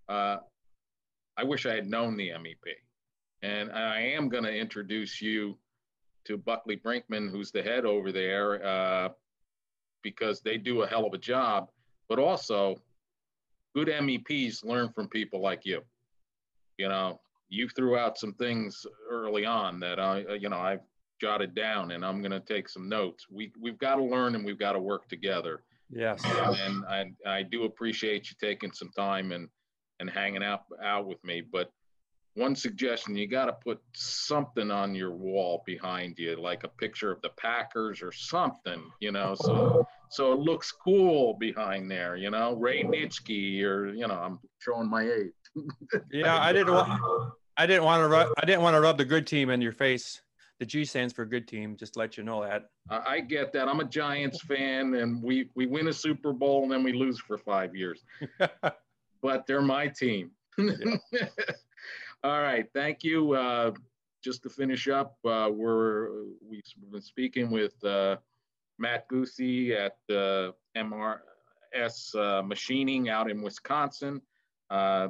uh, 0.08 0.36
I 1.36 1.44
wish 1.44 1.64
I 1.64 1.74
had 1.74 1.88
known 1.88 2.16
the 2.16 2.28
MEP. 2.28 2.74
And 3.42 3.72
I 3.72 4.00
am 4.00 4.28
going 4.28 4.44
to 4.44 4.54
introduce 4.54 5.22
you 5.22 5.56
to 6.26 6.36
Buckley 6.36 6.76
Brinkman, 6.76 7.30
who's 7.30 7.50
the 7.50 7.62
head 7.62 7.84
over 7.84 8.12
there, 8.12 8.64
uh, 8.64 9.08
because 10.02 10.40
they 10.40 10.56
do 10.58 10.82
a 10.82 10.86
hell 10.86 11.06
of 11.06 11.14
a 11.14 11.18
job. 11.18 11.70
But 12.08 12.18
also, 12.18 12.76
good 13.74 13.88
MEPs 13.88 14.64
learn 14.64 14.90
from 14.92 15.08
people 15.08 15.40
like 15.40 15.64
you. 15.64 15.82
You 16.78 16.88
know, 16.88 17.20
you 17.48 17.68
threw 17.68 17.96
out 17.96 18.18
some 18.18 18.32
things 18.34 18.86
early 19.10 19.44
on 19.44 19.80
that 19.80 20.00
I, 20.00 20.34
you 20.34 20.48
know, 20.48 20.58
I've 20.58 20.80
jotted 21.20 21.54
down, 21.54 21.90
and 21.90 22.04
I'm 22.04 22.20
going 22.20 22.32
to 22.32 22.40
take 22.40 22.68
some 22.68 22.88
notes. 22.88 23.26
We 23.30 23.52
we've 23.60 23.78
got 23.78 23.96
to 23.96 24.04
learn 24.04 24.34
and 24.34 24.44
we've 24.44 24.58
got 24.58 24.72
to 24.72 24.80
work 24.80 25.08
together. 25.08 25.62
Yes. 25.90 26.24
And 26.24 26.84
I, 26.86 27.06
I 27.26 27.42
do 27.42 27.64
appreciate 27.64 28.30
you 28.30 28.36
taking 28.40 28.72
some 28.72 28.90
time 28.90 29.32
and, 29.32 29.48
and 29.98 30.08
hanging 30.08 30.42
out, 30.42 30.62
out 30.82 31.06
with 31.06 31.22
me. 31.24 31.42
But 31.42 31.72
one 32.34 32.54
suggestion, 32.54 33.16
you 33.16 33.26
got 33.26 33.46
to 33.46 33.52
put 33.52 33.80
something 33.92 34.70
on 34.70 34.94
your 34.94 35.10
wall 35.10 35.62
behind 35.66 36.18
you, 36.18 36.40
like 36.40 36.64
a 36.64 36.68
picture 36.68 37.10
of 37.10 37.20
the 37.22 37.30
Packers 37.30 38.02
or 38.02 38.12
something, 38.12 38.82
you 39.00 39.12
know, 39.12 39.34
so, 39.34 39.86
so 40.10 40.32
it 40.32 40.38
looks 40.38 40.72
cool 40.72 41.34
behind 41.34 41.90
there, 41.90 42.16
you 42.16 42.30
know, 42.30 42.54
Ray 42.54 42.82
Nitschke 42.84 43.62
or, 43.64 43.88
you 43.88 44.06
know, 44.06 44.14
I'm 44.14 44.38
showing 44.58 44.88
my 44.88 45.02
age. 45.02 45.32
yeah. 46.12 46.40
I 46.40 46.52
didn't 46.52 46.72
want, 46.72 47.00
I 47.56 47.66
didn't 47.66 47.84
want 47.84 48.02
to 48.02 48.08
rub, 48.08 48.28
I 48.38 48.46
didn't 48.46 48.62
want 48.62 48.74
to 48.74 48.80
rub 48.80 48.96
the 48.96 49.04
good 49.04 49.26
team 49.26 49.50
in 49.50 49.60
your 49.60 49.72
face. 49.72 50.22
the 50.60 50.66
G 50.66 50.84
stands 50.84 51.12
for 51.12 51.24
good 51.24 51.48
team. 51.48 51.76
Just 51.76 51.94
to 51.94 51.98
let 51.98 52.16
you 52.16 52.22
know 52.22 52.42
that. 52.42 52.66
I 52.90 53.20
get 53.20 53.52
that. 53.54 53.66
I'm 53.66 53.80
a 53.80 53.84
Giants 53.84 54.42
fan, 54.42 54.94
and 54.94 55.22
we 55.22 55.50
we 55.54 55.66
win 55.66 55.88
a 55.88 55.92
Super 55.92 56.32
Bowl 56.32 56.62
and 56.62 56.70
then 56.70 56.82
we 56.82 56.92
lose 56.92 57.18
for 57.18 57.38
five 57.38 57.74
years. 57.74 58.04
but 59.22 59.46
they're 59.46 59.62
my 59.62 59.88
team. 59.88 60.30
All 62.22 62.42
right, 62.42 62.66
thank 62.74 63.02
you. 63.02 63.32
Uh, 63.32 63.72
just 64.22 64.42
to 64.42 64.50
finish 64.50 64.88
up, 64.88 65.16
uh, 65.24 65.48
we're 65.50 66.24
we've 66.46 66.62
been 66.92 67.00
speaking 67.00 67.50
with 67.50 67.82
uh, 67.82 68.16
Matt 68.78 69.08
Guse 69.08 69.70
at 69.70 69.96
uh, 70.14 70.52
MRS 70.76 72.14
uh, 72.14 72.42
Machining 72.42 73.08
out 73.08 73.30
in 73.30 73.40
Wisconsin. 73.40 74.20
Uh, 74.68 75.08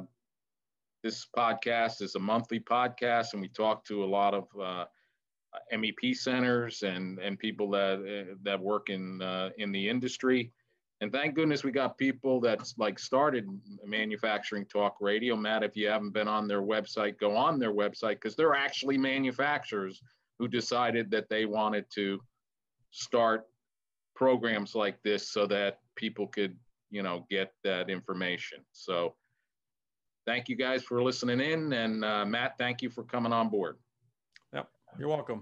this 1.03 1.27
podcast 1.35 2.01
is 2.01 2.15
a 2.15 2.19
monthly 2.19 2.61
podcast, 2.61 3.33
and 3.33 3.41
we 3.41 3.49
talk 3.49 3.83
to 3.85 4.05
a 4.05 4.07
lot 4.07 4.33
of 4.33 4.47
uh, 4.57 4.85
MEP 5.73 6.15
centers 6.15 6.81
and 6.83 7.19
and 7.19 7.37
people 7.37 7.69
that 7.71 8.37
that 8.43 8.61
work 8.61 8.89
in 8.89 9.21
in 9.57 9.73
the 9.73 9.89
industry. 9.89 10.53
And 11.01 11.11
thank 11.11 11.33
goodness 11.33 11.63
we 11.63 11.71
got 11.71 11.97
people 11.97 12.39
that's 12.39 12.75
like 12.77 12.99
started 12.99 13.47
manufacturing 13.83 14.65
talk 14.65 14.97
radio. 15.01 15.35
Matt, 15.35 15.63
if 15.63 15.75
you 15.75 15.87
haven't 15.87 16.11
been 16.11 16.27
on 16.27 16.47
their 16.47 16.61
website, 16.61 17.17
go 17.17 17.35
on 17.35 17.57
their 17.57 17.73
website 17.73 18.21
because 18.21 18.35
they're 18.35 18.53
actually 18.53 18.99
manufacturers 18.99 20.03
who 20.37 20.47
decided 20.47 21.09
that 21.09 21.27
they 21.27 21.45
wanted 21.45 21.85
to 21.95 22.19
start 22.91 23.47
programs 24.15 24.75
like 24.75 25.01
this 25.01 25.31
so 25.31 25.47
that 25.47 25.79
people 25.95 26.27
could, 26.27 26.55
you 26.91 27.01
know, 27.01 27.25
get 27.31 27.51
that 27.63 27.89
information. 27.89 28.59
So 28.71 29.15
thank 30.27 30.49
you 30.49 30.55
guys 30.55 30.83
for 30.83 31.01
listening 31.01 31.39
in. 31.39 31.73
And 31.73 32.05
uh, 32.05 32.25
Matt, 32.25 32.59
thank 32.59 32.83
you 32.83 32.91
for 32.91 33.03
coming 33.03 33.33
on 33.33 33.49
board. 33.49 33.77
Yep, 34.53 34.69
you're 34.99 35.09
welcome. 35.09 35.41